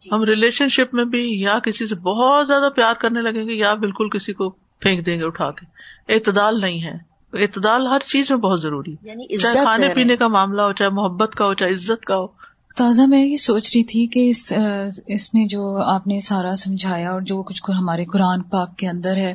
جی۔ 0.00 0.10
ہم 0.12 0.22
ریلیشن 0.22 0.68
شپ 0.68 0.94
میں 0.94 1.04
بھی 1.04 1.40
یا 1.40 1.58
کسی 1.58 1.86
سے 1.86 1.94
بہت 1.94 2.46
زیادہ 2.46 2.68
پیار 2.76 2.94
کرنے 2.94 3.20
لگیں 3.22 3.48
گے 3.48 3.54
یا 3.54 3.74
بالکل 3.74 4.08
کسی 4.08 4.32
کو 4.32 4.54
پھینک 4.80 5.06
دیں 5.06 5.18
گے 5.18 5.24
اٹھا 5.24 5.50
کے۔ 5.50 5.66
اعتدال 6.14 6.60
نہیں 6.60 6.82
ہے۔ 6.82 7.10
اعتدال 7.32 7.86
ہر 7.86 7.98
چیز 8.12 8.30
میں 8.30 8.38
بہت 8.38 8.62
ضروری 8.62 8.94
یعنی 9.02 9.36
چاہے 9.38 9.58
کھانے 9.62 9.88
پینے 9.88 10.16
کا 10.16 10.28
معاملہ 10.28 10.62
ہو 10.62 10.72
چاہے 10.72 10.90
محبت 10.90 11.34
کا 11.34 11.44
ہو 11.44 11.54
چاہے 11.54 11.72
عزت 11.72 12.04
کا 12.04 12.16
ہو۔ 12.16 12.26
تازہ 12.76 13.02
میں 13.02 13.26
یہ 13.26 13.36
سوچ 13.36 13.76
رہی 13.76 13.84
تھی 13.84 14.06
کہ 14.06 14.30
اس 14.30 14.52
اس 15.06 15.34
میں 15.34 15.46
جو 15.46 15.82
آپ 15.82 16.06
نے 16.06 16.20
سارا 16.20 16.56
سمجھایا 16.56 17.10
اور 17.10 17.20
جو 17.20 17.42
کچھ 17.42 17.62
ہمارے 17.78 18.04
قرآن 18.04 18.42
پاک 18.42 18.76
کے 18.76 18.88
اندر 18.88 19.16
ہے 19.16 19.34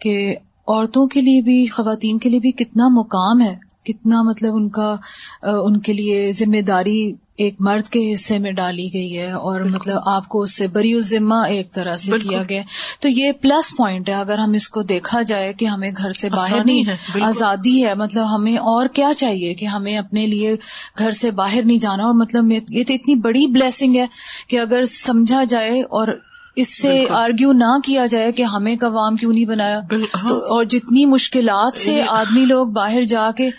کہ 0.00 0.36
عورتوں 0.68 1.06
کے 1.06 1.20
لیے 1.20 1.42
بھی 1.42 1.66
خواتین 1.66 2.18
کے 2.18 2.28
لیے 2.28 2.40
بھی 2.40 2.52
کتنا 2.52 2.88
مقام 2.88 3.40
ہے۔ 3.40 3.67
کتنا 3.88 4.22
مطلب 4.22 4.54
ان 4.54 4.68
کا 4.68 4.96
ان 5.42 5.80
کے 5.80 5.92
لیے 5.92 6.32
ذمہ 6.32 6.60
داری 6.60 7.14
ایک 7.36 7.54
مرد 7.60 7.88
کے 7.88 8.12
حصے 8.14 8.38
میں 8.38 8.52
ڈالی 8.52 8.88
گئی 8.94 9.18
ہے 9.18 9.30
اور 9.30 9.60
مطلب 9.60 9.98
آپ 10.06 10.28
کو 10.28 10.40
اس 10.40 10.56
سے 10.56 10.66
بری 10.66 10.98
ذمہ 10.98 11.34
ایک 11.34 11.72
طرح 11.72 11.96
سے 11.96 12.12
کیا 12.18 12.42
گیا۔ 12.48 12.62
تو 13.00 13.08
یہ 13.08 13.32
پلس 13.32 13.76
پوائنٹ 13.76 14.08
ہے۔ 14.08 14.14
اگر 14.14 14.38
ہم 14.38 14.52
اس 14.52 14.68
کو 14.68 14.82
دیکھا 14.82 15.22
جائے 15.22 15.52
کہ 15.52 15.64
ہمیں 15.64 15.90
گھر 15.96 16.12
سے 16.12 16.28
باہر 16.30 16.64
نہیں 16.64 16.84
آزادی 17.24 17.86
ہے 17.86 17.94
مطلب 17.94 18.34
ہمیں 18.34 18.56
اور 18.56 18.86
کیا 18.92 19.10
چاہیے 19.16 19.54
کہ 19.54 19.64
ہمیں 19.66 19.96
اپنے 19.96 20.26
لیے 20.26 20.56
گھر 20.98 21.10
سے 21.10 21.30
باہر 21.30 21.60
نہیں 21.64 21.78
جانا۔ 21.78 22.04
اور 22.04 22.14
مطلب 22.14 22.52
یہ 22.70 22.84
تو 22.86 22.94
اتنی 22.94 23.14
بڑی 23.14 23.46
بلیسنگ 23.46 23.96
ہے 23.96 24.06
کہ 24.48 24.58
اگر 24.58 24.84
سمجھا 24.84 25.44
جائے 25.44 25.82
اور 25.82 26.08
اس 26.60 26.82
سے 26.82 27.04
آرگیو 27.10 27.52
نہ 27.52 27.78
کیا 27.84 28.06
جائے 28.06 28.32
کہ 28.32 28.42
ہمیں 28.42 28.76
قوام 28.76 29.16
کیوں 29.16 29.32
نہیں 29.32 29.44
بنایا۔ 29.44 29.80
تو 30.28 30.54
اور 30.54 30.64
جتنی 30.64 31.06
مشکلات 31.06 31.78
سے 31.78 32.02
آدمی 32.08 32.44
لوگ 32.44 32.66
باہر 32.66 33.02
جا 33.02 33.30
کے 33.30 33.50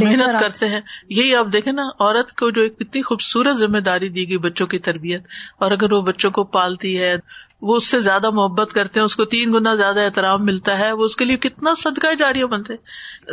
محنت 0.00 0.40
کرتے 0.40 0.68
ہیں۔ 0.68 0.80
یہی 1.08 1.34
آپ 1.34 1.46
دیکھیں 1.52 1.72
نا 1.72 1.82
عورت 1.82 2.32
کو 2.32 2.50
جو 2.50 2.62
ایک 2.62 2.74
اتنی 2.80 3.02
خوبصورت 3.02 3.56
ذمہ 3.56 3.78
داری 3.78 4.08
دی 4.08 4.28
گئی 4.28 4.38
بچوں 4.38 4.66
کی 4.66 4.78
تربیت 4.78 5.22
اور 5.58 5.70
اگر 5.70 5.92
وہ 5.92 6.02
بچوں 6.02 6.30
کو 6.30 6.44
پالتی 6.44 7.02
ہے 7.02 7.16
وہ 7.62 7.76
اس 7.76 7.86
سے 7.86 8.00
زیادہ 8.00 8.30
محبت 8.30 8.72
کرتے 8.72 9.00
ہیں 9.00 9.04
اس 9.04 9.16
کو 9.16 9.24
تین 9.24 9.52
گنا 9.52 9.74
زیادہ 9.74 10.00
احترام 10.00 10.44
ملتا 10.44 10.78
ہے 10.78 10.92
وہ 10.92 11.04
اس 11.04 11.16
کے 11.16 11.24
لیے 11.24 11.36
کتنا 11.36 11.70
صدقہ 11.78 12.14
جاری 12.14 12.44
بنتے 12.44 12.74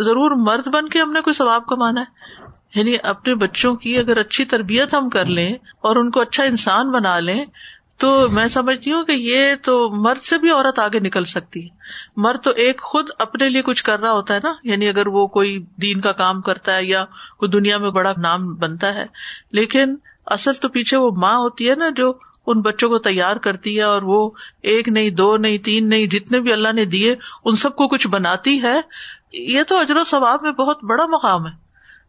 ضرور 0.03 0.31
مرد 0.31 0.67
بن 0.67 0.89
کے 0.89 1.01
ہم 1.01 1.11
نے 1.11 1.21
کوئی 1.21 1.33
ثواب 1.33 1.65
کمانا 1.65 2.01
ہے۔ 2.01 2.31
یعنی 2.75 2.95
اپنے 3.03 3.35
بچوں 3.35 3.75
کی 3.75 3.97
اگر 3.97 4.17
اچھی 4.17 4.45
تربیت 4.45 4.93
ہم 4.93 5.09
کر 5.09 5.25
لیں 5.25 5.53
اور 5.81 5.95
ان 5.95 6.11
کو 6.11 6.21
اچھا 6.21 6.43
انسان 6.43 6.91
بنا 6.91 7.19
لیں 7.19 7.45
تو 8.01 8.27
میں 8.31 8.47
سمجھتی 8.47 8.91
ہوں 8.91 9.03
کہ 9.03 9.11
یہ 9.11 9.55
تو 9.61 9.89
مرد 9.89 10.21
سے 10.21 10.37
بھی 10.37 10.49
عورت 10.49 10.79
آگے 10.79 10.99
نکل 10.99 11.23
سکتی 11.23 11.63
ہے۔ 11.63 11.69
مرد 12.17 12.43
تو 12.43 12.49
ایک 12.49 12.81
خود 12.81 13.09
اپنے 13.19 13.49
لیے 13.49 13.61
کچھ 13.61 13.83
کر 13.83 13.99
رہا 13.99 14.11
ہوتا 14.11 14.33
ہے 14.33 14.39
نا 14.43 14.53
یعنی 14.63 14.89
اگر 14.89 15.07
وہ 15.07 15.27
کوئی 15.27 15.65
دین 15.81 15.99
کا 15.99 16.11
کام 16.11 16.41
کرتا 16.41 16.75
ہے 16.75 16.85
یا 16.85 17.05
کوئی 17.37 17.49
دنیا 17.49 17.77
میں 17.77 17.89
بڑا 17.89 18.13
نام 18.17 18.53
بنتا 18.55 18.93
ہے۔ 18.93 19.05
لیکن 19.51 19.95
اصل 20.25 20.53
تو 20.53 20.69
پیچھے 20.69 20.97
وہ 20.97 21.11
ماں 21.11 21.35
ہوتی 21.35 21.69
ہے 21.69 21.75
نا 21.75 21.89
جو 21.95 22.13
ان 22.47 22.61
بچوں 22.61 22.89
کو 22.89 22.97
تیار 22.97 23.35
کرتی 23.35 23.77
ہے 23.77 23.83
اور 23.83 24.01
وہ 24.01 24.29
ایک 24.61 24.89
نہیں، 24.89 25.09
دو 25.09 25.37
نہیں، 25.37 25.57
تین 25.57 25.89
نہیں، 25.89 26.05
جتنے 26.05 26.39
بھی 26.39 26.53
اللہ 26.53 26.71
نے 26.75 26.85
دیے، 26.85 27.15
ان 27.45 27.55
سب 27.55 27.75
کو 27.75 27.87
کچھ 27.87 28.07
بناتی 28.07 28.61
ہے۔ 28.61 28.81
یہ 29.33 29.63
تو 29.67 29.79
اجر 29.79 29.97
و 29.97 30.03
ثواب 30.03 30.39
میں 30.41 30.51
بہت 30.51 30.83
بڑا 30.83 31.05
مقام 31.05 31.47
ہے۔ 31.47 31.60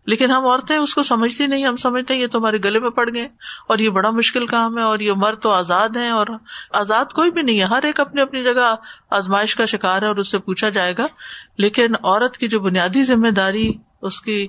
لیکن 0.07 0.31
ہم 0.31 0.47
عورتیں 0.47 0.77
اس 0.77 0.95
کو 0.95 1.03
سمجھتی 1.03 1.47
نہیں، 1.47 1.67
ہم 1.67 1.77
سمجھتے 1.77 2.15
یہ 2.15 2.27
تمہارے 2.27 2.59
گلے 2.65 2.79
میں 2.79 2.91
پڑ 2.91 3.09
گئے 3.15 3.29
اور 3.69 3.79
یہ 3.79 3.88
بڑا 3.88 4.11
مشکل 4.11 4.47
کام 4.47 4.79
ہے 4.79 4.83
اور 4.83 4.99
یہ 4.99 5.12
مرد 5.17 5.41
تو 5.41 5.51
آزاد 5.51 5.88
ہے 5.97 6.09
اور 6.09 6.27
آزاد 6.73 7.05
کوئی 7.05 7.31
بھی 7.31 7.43
نہیں 7.43 7.59
ہے۔ 7.59 7.65
ہر 7.65 7.85
ایک 7.85 8.01
اپنی 8.01 8.21
اپنی 8.21 8.45
جگہ 8.45 8.75
آزمائش 9.11 9.57
کا 9.57 9.65
شکار 9.65 10.03
ہے 10.03 10.07
اور 10.07 10.17
اس 10.17 10.31
سے 10.31 10.38
پوچھا 10.38 10.69
جائے 10.69 10.95
گا۔ 10.99 11.07
لیکن 11.59 11.87
عورت 12.03 12.37
کی 12.37 12.49
جو 12.49 12.61
بنیادی 12.61 13.05
ذمہ 13.05 13.29
داری، 13.29 13.73
اس 14.03 14.21
کی 14.21 14.49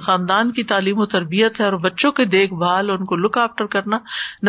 خاندان 0.00 0.52
کی 0.52 0.62
تعلیم 0.62 0.98
و 0.98 1.06
تربیت 1.06 1.60
ہے 1.60 1.64
اور 1.64 1.72
بچوں 1.72 2.12
کی 2.12 2.24
دیکھ 2.24 2.54
بھال، 2.54 2.90
ان 2.90 3.04
کو 3.04 3.16
لک 3.16 3.38
آفٹر 3.38 3.66
کرنا۔ 3.66 3.98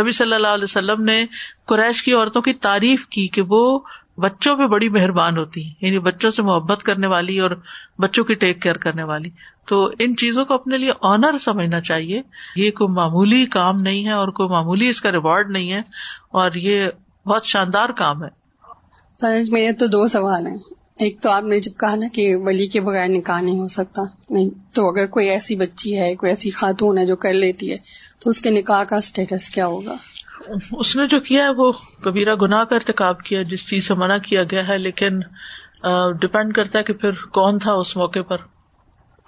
نبی 0.01 0.11
صلی 0.11 0.33
اللہ 0.33 0.47
علیہ 0.47 0.63
وسلم 0.63 1.03
نے 1.03 1.25
قریش 1.65 2.03
کی 2.03 2.13
عورتوں 2.13 2.41
کی 2.41 2.53
تعریف 2.53 3.05
کی 3.05 3.27
کہ 3.27 3.41
وہ 3.41 3.79
بچوں 4.17 4.57
پہ 4.57 4.67
بڑی 4.67 4.89
مہربان 4.89 5.37
ہوتی 5.37 5.63
ہیں 5.63 5.73
یعنی 5.81 5.99
بچوں 5.99 6.31
سے 6.31 6.41
محبت 6.41 6.83
کرنے 6.83 7.07
والی 7.07 7.39
اور 7.39 7.51
بچوں 7.99 8.23
کی 8.23 8.33
ٹیک 8.33 8.61
کیئر 8.61 8.75
کرنے 8.75 9.03
والی۔ 9.03 9.29
تو 9.65 9.89
ان 9.99 10.15
چیزوں 10.15 10.45
کو 10.45 10.53
اپنے 10.53 10.77
لیے 10.77 10.91
آنر 11.01 11.37
سمجھنا 11.37 11.81
چاہیے۔ 11.81 12.21
یہ 12.55 12.71
کوئی 12.71 12.93
معمولی 12.93 13.45
کام 13.45 13.75
نہیں 13.75 14.05
ہے 14.05 14.11
اور 14.11 14.27
کوئی 14.27 14.49
معمولی 14.49 14.87
اس 14.87 15.01
کا 15.01 15.11
ریوارڈ 15.11 15.49
نہیں 15.49 15.71
ہے 15.73 15.81
اور 16.31 16.51
یہ 16.55 16.87
بہت 17.25 17.45
شاندار 17.45 17.89
کام 17.89 18.23
ہے۔ 18.23 18.29
سر 19.13 19.41
میرے 19.51 19.71
تو 19.71 19.87
دو 19.87 20.07
سوال 20.07 20.47
ہیں۔ 20.47 20.57
ایک 20.99 21.21
تو 21.21 21.29
آپ 21.29 21.43
نے 21.43 21.59
جب 21.59 21.71
کہا 21.79 21.95
نا 21.95 22.05
کہ 22.13 22.35
ولی 22.35 22.67
کے 22.67 22.81
بغیر 22.81 23.07
نکاح 23.07 23.41
نہیں 23.41 23.59
ہو 23.59 23.67
سکتا 23.67 24.01
نہیں 24.29 24.49
تو 24.75 24.89
اگر 24.89 25.05
کوئی 25.05 25.29
ایسی 25.29 25.55
بچی 25.55 25.99
ہے 25.99 26.15
کوئی 26.15 26.31
ایسی 26.31 26.49
خاتون 26.49 26.97
ہے 26.97 27.05
جو 27.05 27.15
کر 27.15 27.33
لیتی 27.33 27.71
ہے 27.71 27.77
تو 28.19 28.29
اس 28.29 28.41
کے 28.41 28.49
نکاح 28.49 28.83
کا 28.83 28.95
اسٹیٹس 28.95 29.49
کیا 29.49 29.67
ہوگا؟ 29.67 29.95
اس 30.71 30.95
نے 30.95 31.07
جو 31.07 31.19
کیا 31.19 31.43
ہے 31.43 31.49
وہ 31.49 31.71
کبیرہ 32.03 32.35
گناہ 32.35 32.63
کا 32.63 32.75
ارتقاب 32.75 33.21
کیا 33.21 33.41
جس 33.41 33.67
چیز 33.69 33.87
سے 33.87 33.93
منع 33.93 34.17
کیا 34.17 34.43
گیا 34.43 34.67
ہے 34.67 34.77
لیکن 34.77 35.19
ڈپینڈ 36.21 36.53
کرتا 36.53 36.79
ہے 36.79 36.83
کہ 36.83 36.93
پھر 36.93 37.11
کون 37.11 37.59
تھا 37.59 37.73
اس 37.73 37.97
موقع 37.97 38.21
پر۔ 38.21 38.37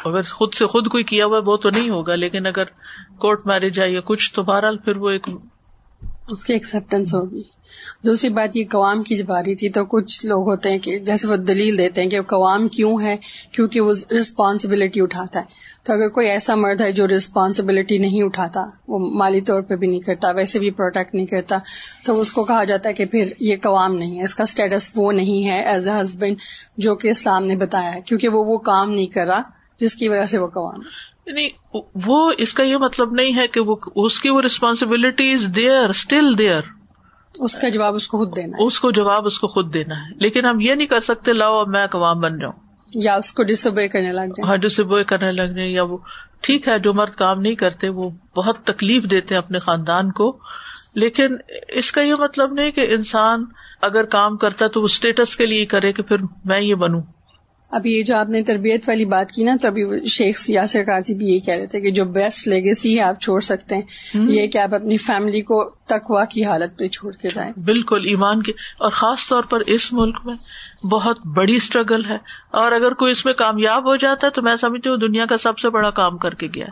اگر 0.05 0.21
خود 0.21 0.53
سے 0.53 0.67
خود 0.67 0.87
کوئی 0.87 1.03
کیا 1.03 1.25
ہوا 1.25 1.39
وہ 1.45 1.57
تو 1.57 1.69
نہیں 1.69 1.89
ہوگا، 1.89 2.15
لیکن 2.15 2.45
اگر 2.45 2.63
کورٹ 3.19 3.41
میرج 3.45 3.79
ہے 3.79 3.91
یا 3.91 4.01
کچھ، 4.05 4.33
تو 4.33 4.43
بہرحال 4.43 4.77
پھر 4.77 4.97
وہ 4.97 5.09
ایک 5.09 5.27
اس 6.31 6.45
کی 6.45 6.53
ایکسپٹینس 6.53 7.13
ہوگی۔ 7.13 7.41
دوسری 8.05 8.29
بات، 8.29 8.55
یہ 8.55 8.63
قوام 8.71 9.03
کی 9.03 9.17
جب 9.17 9.31
آ 9.31 9.39
رہی 9.39 9.55
تھی 9.55 9.69
تو 9.69 9.85
کچھ 9.85 10.25
لوگ 10.25 10.49
ہوتے 10.49 10.69
ہیں 10.69 10.77
کہ 10.77 10.99
جیسے 10.99 11.27
وہ 11.27 11.35
دلیل 11.35 11.77
دیتے 11.77 12.01
ہیں 12.01 12.09
کہ 12.09 12.21
قوام 12.21 12.67
کیوں 12.67 13.01
ہے، 13.01 13.17
کیونکہ 13.51 13.81
وہ 13.81 13.93
ریسپانسبلٹی 14.11 15.01
اٹھاتا 15.01 15.39
ہے۔ 15.39 15.45
تو 15.83 15.93
اگر 15.93 16.09
کوئی 16.09 16.27
ایسا 16.27 16.55
مرد 16.55 16.81
ہے 16.81 16.91
جو 16.91 17.07
رسپانسبلٹی 17.07 17.97
نہیں 17.97 18.23
اٹھاتا، 18.23 18.63
وہ 18.87 18.99
مالی 18.99 19.41
طور 19.41 19.61
پہ 19.61 19.75
بھی 19.75 19.87
نہیں 19.87 19.99
کرتا، 19.99 20.31
ویسے 20.31 20.59
بھی 20.59 20.71
پروٹیکٹ 20.71 21.15
نہیں 21.15 21.25
کرتا، 21.25 21.57
تو 22.05 22.19
اس 22.19 22.33
کو 22.33 22.43
کہا 22.43 22.63
جاتا 22.63 22.89
ہے 22.89 22.93
کہ 22.93 23.05
پھر 23.05 23.31
یہ 23.39 23.55
قوام 23.63 23.95
نہیں 23.95 24.19
ہے، 24.19 24.23
اس 24.23 24.35
کا 24.35 24.43
اسٹیٹس 24.43 24.91
وہ 24.95 25.11
نہیں 25.11 25.47
ہے 25.47 25.61
ایز 25.63 25.87
اے 25.87 26.01
ہسبینڈ 26.01 26.37
جو 26.77 26.95
کہ 26.95 27.07
اسلام 27.07 27.45
نے 27.45 27.55
بتایا 27.55 27.95
ہے، 27.95 28.01
کیونکہ 28.01 28.29
وہ 28.29 28.43
وہ 28.45 28.57
کام 28.57 28.91
نہیں 28.91 29.05
کر 29.05 29.25
رہا۔ 29.25 29.41
جس 29.79 29.95
کی 29.95 30.09
وجہ 30.09 30.25
سے 30.25 30.37
وہ 30.37 30.47
قوام 30.47 30.81
یعنی 31.25 31.49
وہ 32.05 32.31
اس 32.37 32.53
کا 32.53 32.63
یہ 32.63 32.77
مطلب 32.77 33.11
نہیں 33.11 33.35
ہے 33.35 33.47
کہ 33.47 33.59
وہ 33.59 33.75
اس 33.95 34.19
کی 34.19 34.29
وہ 34.29 34.41
responsibility 34.41 35.33
is 35.33 35.55
there 35.55 35.89
still 35.89 36.37
there 36.37 36.61
اس 37.39 37.55
کا 37.57 37.69
جواب 37.69 37.95
اس 37.95 38.07
کو 38.07 38.17
خود 38.17 38.35
دینا 38.35 38.57
اس 38.59 38.79
کو 38.79 38.91
جواب 38.91 39.25
اس 39.25 39.39
کو 39.39 39.47
خود 39.47 39.73
دینا 39.73 39.95
ہے۔ 39.95 40.15
لیکن 40.15 40.45
ہم 40.45 40.59
یہ 40.59 40.75
نہیں 40.75 40.87
کر 40.87 40.99
سکتے 40.99 41.33
لاؤ 41.33 41.59
اب 41.59 41.67
میں 41.69 41.87
قوام 41.87 42.19
بن 42.19 42.39
جاؤں۔ 42.39 42.53
یا 42.95 43.15
اس 43.15 43.33
کو 43.33 43.43
ڈسوبے 43.43 43.87
کرنے 43.87 44.11
لگ 44.11 44.21
جائیں۔ 44.21 44.47
ہاں 44.47 44.57
ڈسوبے 44.57 45.03
کرنے 45.03 45.31
لگ 45.31 45.53
جائیں 45.55 45.71
یا 45.71 45.83
وہ 45.83 45.97
ٹھیک 46.41 46.67
ہے 46.67 46.79
جو 46.79 46.93
مرد 46.93 47.15
کام 47.15 47.41
نہیں 47.41 47.55
کرتے 47.55 47.89
وہ 47.89 48.09
بہت 48.35 48.57
تکلیف 48.63 49.03
دیتے 49.03 49.35
ہیں 49.35 49.41
اپنے 49.41 49.59
خاندان 49.59 50.11
کو۔ 50.11 50.37
لیکن 50.95 51.27
اس 51.67 51.91
کا 51.91 52.01
یہ 52.01 52.13
مطلب 52.19 52.53
نہیں 52.53 52.71
کہ 52.71 52.93
انسان 52.93 53.45
اگر 53.81 54.03
کام 54.03 54.37
کرتا 54.37 54.67
تو 54.67 54.79
وہ 54.81 54.85
اسٹیٹس 54.85 55.35
کے 55.37 55.45
لیے 55.45 55.65
کرے 55.65 55.93
کہ 55.93 56.03
پھر 56.03 56.17
میں 56.45 56.61
یہ 56.61 56.75
بنوں۔ 56.75 57.01
اب 57.71 57.85
یہ 57.85 58.03
جو 58.03 58.15
آپ 58.15 58.29
نے 58.29 58.41
تربیت 58.41 58.89
والی 58.89 59.05
بات 59.05 59.31
کی 59.31 59.43
نا 59.43 59.55
تو 59.61 59.67
ابھی 59.67 60.05
شیخ 60.05 60.49
یاسر 60.49 60.83
قاضی 60.83 61.13
بھی 61.13 61.25
یہی 61.27 61.39
کہہ 61.39 61.53
رہے 61.53 61.65
تھے 61.65 61.81
کہ 61.81 61.91
جو 61.91 62.05
بیسٹ 62.05 62.47
لیگیسی 62.47 62.97
ہے 62.97 63.03
آپ 63.03 63.21
چھوڑ 63.21 63.41
سکتے 63.41 63.75
ہیں۔ 63.75 63.81
یہ 64.13 64.47
کہ 64.47 64.57
آپ 64.57 64.75
اپنی 64.75 64.97
فیملی 64.97 65.41
کو 65.41 65.69
تقوا 65.85 66.25
کی 66.25 66.45
حالت 66.45 66.79
پہ 66.79 66.87
چھوڑ 66.87 67.13
کے 67.13 67.27
جائیں۔ 67.35 67.51
بالکل 67.65 68.05
ایمان 68.05 68.43
کی 68.43 68.51
اور 68.51 68.91
خاص 68.91 69.27
طور 69.29 69.43
پر 69.43 69.59
اس 69.59 69.93
ملک 69.93 70.17
میں 70.25 70.35
بہت 70.85 71.25
بڑی 71.25 71.55
اسٹرگل 71.55 72.05
ہے۔ 72.05 72.17
اور 72.51 72.71
اگر 72.71 72.93
کوئی 72.93 73.11
اس 73.11 73.25
میں 73.25 73.33
کامیاب 73.33 73.85
ہو 73.85 73.95
جاتا 73.95 74.27
ہے 74.27 74.31
تو 74.31 74.41
میں 74.41 74.55
سمجھتی 74.55 74.89
ہوں 74.89 74.97
دنیا 74.97 75.25
کا 75.25 75.37
سب 75.37 75.59
سے 75.59 75.69
بڑا 75.69 75.89
کام 75.89 76.17
کر 76.17 76.33
کے 76.33 76.47
گیا 76.55 76.65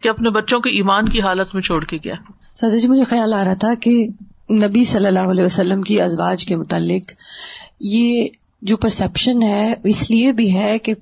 کہ 0.00 0.08
اپنے 0.08 0.30
بچوں 0.30 0.60
کے 0.60 0.70
ایمان 0.70 1.08
کی 1.08 1.20
حالت 1.20 1.54
میں 1.54 1.62
چھوڑ 1.62 1.84
کے 1.84 1.96
گیا 1.96 2.14
سر 2.54 2.78
جی 2.78 2.88
مجھے 2.88 3.04
خیال 3.04 3.34
آ 3.34 3.44
رہا 3.44 3.54
تھا 3.54 3.74
کہ 3.74 4.08
نبی 4.50 4.84
صلی 4.84 5.06
اللہ 5.06 5.30
علیہ 5.30 5.44
وسلم 5.44 5.82
کی 5.82 6.00
ازواج 6.00 6.46
کے 6.46 6.56
متعلق 6.56 7.12
یہ 7.80 8.28
جو 8.62 8.76
پرسپشن 8.76 9.42
ہے 9.42 9.74
اس 9.84 10.10
لیے 10.10 10.32
بھی 10.32 10.54
ہے 10.54 10.78
کہ 10.78 10.94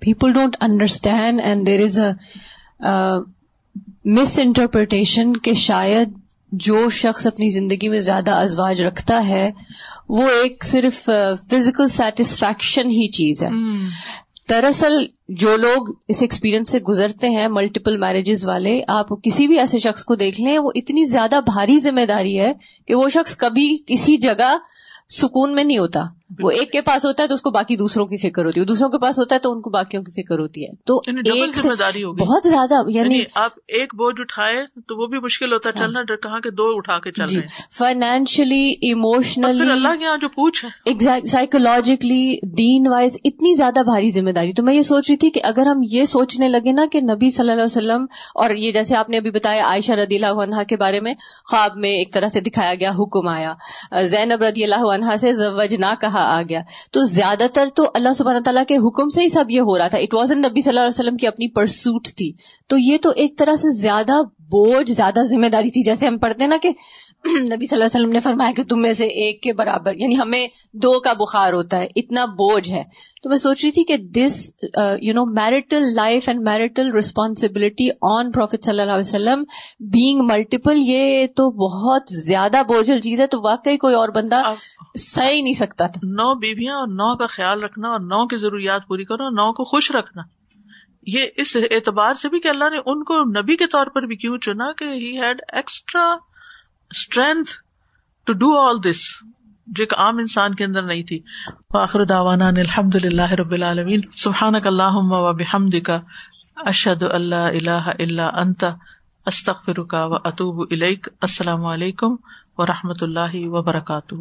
people 0.00 0.32
don't 0.32 0.56
understand 0.60 1.40
and 1.40 1.66
there 1.66 1.82
is 1.84 1.98
a 1.98 2.10
misinterpretation 4.38 5.32
کہ 5.36 5.54
شاید 5.54 6.08
جو 6.52 6.90
شخص 6.90 7.26
اپنی 7.26 7.48
زندگی 7.48 7.88
میں 7.88 7.98
زیادہ 7.98 8.30
ازواج 8.30 8.82
رکھتا 8.82 9.26
ہے 9.26 9.50
وہ 10.08 10.28
ایک 10.42 10.64
صرف 10.64 11.10
فزیکل 11.50 11.88
سیٹسفیکشن 11.88 12.90
ہی 12.90 13.10
چیز 13.10 13.42
ہے۔ 13.42 13.48
دراصل 14.50 15.04
جو 15.28 15.56
لوگ 15.56 15.96
اس 16.08 16.22
ایکسپیرئنس 16.22 16.70
سے 16.70 16.78
گزرتے 16.78 17.28
ہیں 17.28 17.48
ملٹیپل 17.48 17.96
میرجز 17.96 18.48
والے 18.48 18.82
آپ 18.88 19.08
کسی 19.22 19.46
بھی 19.46 19.58
ایسے 19.58 19.78
شخص 19.78 20.04
کو 20.04 20.14
دیکھ 20.14 20.40
لیں 20.40 20.58
وہ 20.58 20.72
اتنی 20.74 21.04
زیادہ 21.04 21.40
بھاری 21.44 21.78
ذمہ 21.78 22.04
داری 22.08 22.40
ہے 22.40 22.52
کہ 22.86 22.94
وہ 22.94 23.08
شخص 23.08 23.36
کبھی 23.36 23.76
کسی 23.86 24.16
جگہ 24.16 24.56
سکون 25.08 25.54
میں 25.54 25.64
نہیں 25.64 25.78
ہوتا۔ 25.78 26.00
وہ 26.42 26.50
ایک 26.50 26.72
کے 26.72 26.80
پاس 26.80 27.04
ہوتا 27.04 27.22
ہے 27.22 27.28
تو 27.28 27.34
اس 27.34 27.42
کو 27.42 27.50
باقی 27.50 27.76
دوسروں 27.76 28.06
کی 28.06 28.16
فکر 28.16 28.44
ہوتی 28.44 28.60
ہے 28.60 28.64
دوسروں 28.64 28.90
کے 28.90 28.98
پاس 28.98 29.18
ہوتا 29.18 29.34
ہے 29.34 29.40
تو 29.40 29.52
ان 29.52 29.60
کو 29.60 29.70
باقیوں 29.70 30.02
کی 30.02 30.22
فکر 30.22 30.38
ہوتی 30.38 30.64
ہے۔ 30.64 30.74
تو 30.86 31.00
یعنی 31.06 31.40
ایک 31.40 31.56
ذمہ 31.56 31.74
داری 31.74 32.04
ہوگی۔ 32.04 32.22
بہت 32.22 32.42
زیادہ 32.50 32.74
یعنی 32.88 33.22
آپ 33.34 33.50
ایک 33.56 33.94
بوجھ 33.94 34.20
اٹھائے 34.20 34.64
تو 34.80 35.02
وہ 35.02 35.06
بھی 35.06 35.18
مشکل 35.18 35.52
ہوتا 35.52 35.68
ہے 35.68 35.78
چلنا 35.78 36.16
کہاں 36.16 36.40
کے 36.40 36.50
دو 36.50 36.76
اٹھا 36.76 36.98
کے 36.98 37.12
چل 37.12 37.26
جی۔ 37.26 37.40
فائنینشلی 37.78 38.70
ایموشنلی 38.70 39.70
اللہ 39.70 39.98
کے 39.98 40.04
یہاں 40.04 40.16
جو 40.16 40.28
پوچھ 40.28 40.64
ہے۔ 40.64 41.26
سائیکولوجیکلی 41.26 42.38
دین 42.54 42.92
وائز 42.92 43.18
اتنی 43.24 43.54
زیادہ 43.54 43.82
بھاری 43.82 44.10
ذمہ 44.10 44.30
داری۔ 44.30 44.52
تو 44.52 44.62
میں 44.62 44.74
یہ 44.74 44.82
سوچ 44.82 45.10
رہی 45.14 45.18
تھی 45.18 45.30
کہ 45.30 45.40
اگر 45.44 45.66
ہم 45.66 45.80
یہ 45.90 46.04
سوچنے 46.04 46.48
لگے 46.48 46.72
نا 46.72 46.86
کہ 46.92 47.00
نبی 47.00 47.30
صلی 47.30 47.42
اللہ 47.42 47.52
علیہ 47.52 47.64
وسلم 47.64 48.06
اور 48.34 48.50
یہ 48.50 48.72
جیسے 48.72 48.96
آپ 48.96 49.10
نے 49.10 49.16
ابھی 49.16 49.30
بتایا 49.30 49.66
عائشہ 49.66 49.92
رضی 49.92 50.14
اللہ 50.14 50.42
عنہا 50.42 50.62
کے 50.62 50.76
بارے 50.76 51.00
میں، 51.00 51.14
خواب 51.50 51.76
میں 51.76 51.90
ایک 51.90 52.12
طرح 52.12 52.28
سے 52.28 52.40
دکھایا 52.40 52.74
گیا، 52.74 52.90
حکم 52.90 53.28
آیا۔ 53.28 53.54
زینب 54.02 54.42
رضی 54.42 54.64
اللہ 54.64 54.94
عنہا 54.94 55.16
سے 55.16 55.32
زوج 55.32 55.74
نہ 55.74 55.94
کہا 56.00 56.38
آ 56.38 56.42
گیا۔ 56.42 56.60
تو 56.92 57.02
زیادہ 57.02 57.46
تر 57.52 57.68
تو 57.74 57.90
اللہ 57.94 58.12
سبحانہ 58.12 58.38
تعالیٰ 58.38 58.64
کے 58.68 58.76
حکم 58.76 59.08
سے 59.08 59.22
ہی 59.22 59.28
سب 59.28 59.44
یہ 59.48 59.60
ہو 59.60 59.78
رہا 59.78 59.88
تھا۔ 59.88 59.98
اٹ 59.98 60.14
واز 60.14 60.32
نبی 60.32 60.60
صلی 60.60 60.70
اللہ 60.70 60.80
علیہ 60.80 60.88
وسلم 60.88 61.16
کی 61.16 61.26
اپنی 61.26 61.48
پرسوٹ 61.48 62.08
تھی۔ 62.16 62.32
تو 62.66 62.78
یہ 62.78 62.98
تو 63.02 63.10
ایک 63.10 63.38
طرح 63.38 63.56
سے 63.56 63.70
زیادہ 63.70 64.12
بوجھ 64.54 64.90
زیادہ 64.92 65.20
ذمہ 65.22 65.46
داری 65.46 65.70
تھی 65.70 65.82
جیسے 65.82 66.06
ہم 66.06 66.18
پڑھتے 66.18 66.44
ہیں 66.44 66.48
نا 66.48 66.56
کہ 66.62 66.70
نبی 67.26 67.66
صلی 67.66 67.76
اللہ 67.76 67.84
علیہ 67.84 67.84
وسلم 67.84 68.12
نے 68.12 68.20
فرمایا 68.20 68.52
کہ 68.56 68.62
تم 68.64 68.80
میں 68.82 68.92
سے 68.92 69.06
ایک 69.22 69.42
کے 69.42 69.52
برابر 69.52 69.94
یعنی 69.96 70.18
ہمیں 70.18 70.46
دو 70.72 70.92
کا 71.00 71.12
بخار 71.12 71.52
ہوتا 71.52 71.78
ہے 71.78 71.86
اتنا 71.96 72.24
بوجھ 72.24 72.70
ہے۔ 72.72 72.82
تو 73.22 73.30
میں 73.30 73.36
سوچ 73.36 73.64
رہی 73.64 73.70
تھی 73.72 73.84
کہ 73.84 73.96
this 74.14 74.36
you 75.02 75.14
know 75.14 75.24
marital 75.32 75.84
life 75.94 76.28
and 76.28 76.42
marital 76.42 76.92
responsibility 76.92 77.88
on 78.10 78.30
prophet 78.32 78.64
صلی 78.64 78.80
اللہ 78.80 78.92
علیہ 78.92 79.08
وسلم 79.08 79.44
بینگ 79.92 80.26
ملٹیپل 80.26 80.78
یہ 80.78 81.26
تو 81.36 81.50
بہت 81.64 82.12
زیادہ 82.24 82.62
بوجھل 82.68 83.00
چیز 83.00 83.20
ہے۔ 83.20 83.26
تو 83.26 83.42
واقعی 83.42 83.76
کوئی 83.76 83.94
اور 83.94 84.08
بندہ 84.08 84.42
سہ 84.98 85.30
ہی 85.30 85.42
نہیں 85.42 85.54
سکتا 85.54 85.86
تھا۔ 85.86 86.06
نو 86.12 86.34
بیویاں 86.34 86.76
اور 86.76 86.86
نو 86.86 87.16
کا 87.16 87.26
خیال 87.26 87.58
رکھنا 87.60 87.88
اور 87.88 88.00
نو 88.00 88.26
کی 88.26 88.36
ضروریات 88.36 88.88
پوری 88.88 89.04
کرنا 89.04 89.28
نو 89.30 89.52
کو 89.52 89.64
خوش 89.64 89.90
رکھنا۔ 89.90 90.22
یہ 91.06 91.26
اس 91.36 91.56
اعتبار 91.70 92.14
سے 92.14 92.28
بھی 92.28 92.40
کہ 92.40 92.48
اللہ 92.48 92.64
نے 92.64 92.78
ان 92.86 93.04
کو 93.04 93.40
نبی 93.40 93.56
کے 93.56 93.66
طور 93.66 93.86
پر 93.86 94.02
بھی 94.02 94.16
کیوں 94.16 94.38
چنا 94.38 94.72
کہ 94.72 94.84
he 94.84 95.20
had 95.20 95.42
extra 95.52 96.14
strength 96.90 97.50
to 98.24 98.32
do 98.32 98.68
all 98.68 98.76
this 98.84 99.00
جو 99.66 99.82
ایک 99.82 99.94
عام 99.94 100.18
انسان 100.18 100.54
کے 100.54 100.64
اندر 100.64 100.82
نہیں 100.82 101.02
تھی۔ 101.02 101.20
آخر 101.74 102.04
داوانا 102.04 102.48
الحمد 102.48 102.94
للہ 102.94 103.30
رب 103.30 103.52
العالمین۔ 103.52 104.00
سبحان 104.16 104.54
اللہ 104.54 104.94
و 104.94 105.32
بحمد 105.32 105.74
کا 105.84 106.00
اشد 106.56 107.02
اللہ 107.02 107.34
اللہ 107.34 107.90
اللہ 107.98 108.22
انت 108.22 108.64
استخر 109.26 109.82
کا 109.82 110.04
و 110.06 110.14
اطوب 110.14 110.72
السلام 111.20 111.64
علیکم 111.64 112.16
و 112.58 112.66
رحمۃ 112.66 113.00
اللہ 113.00 113.34
وبرکاتہ۔ 113.34 114.14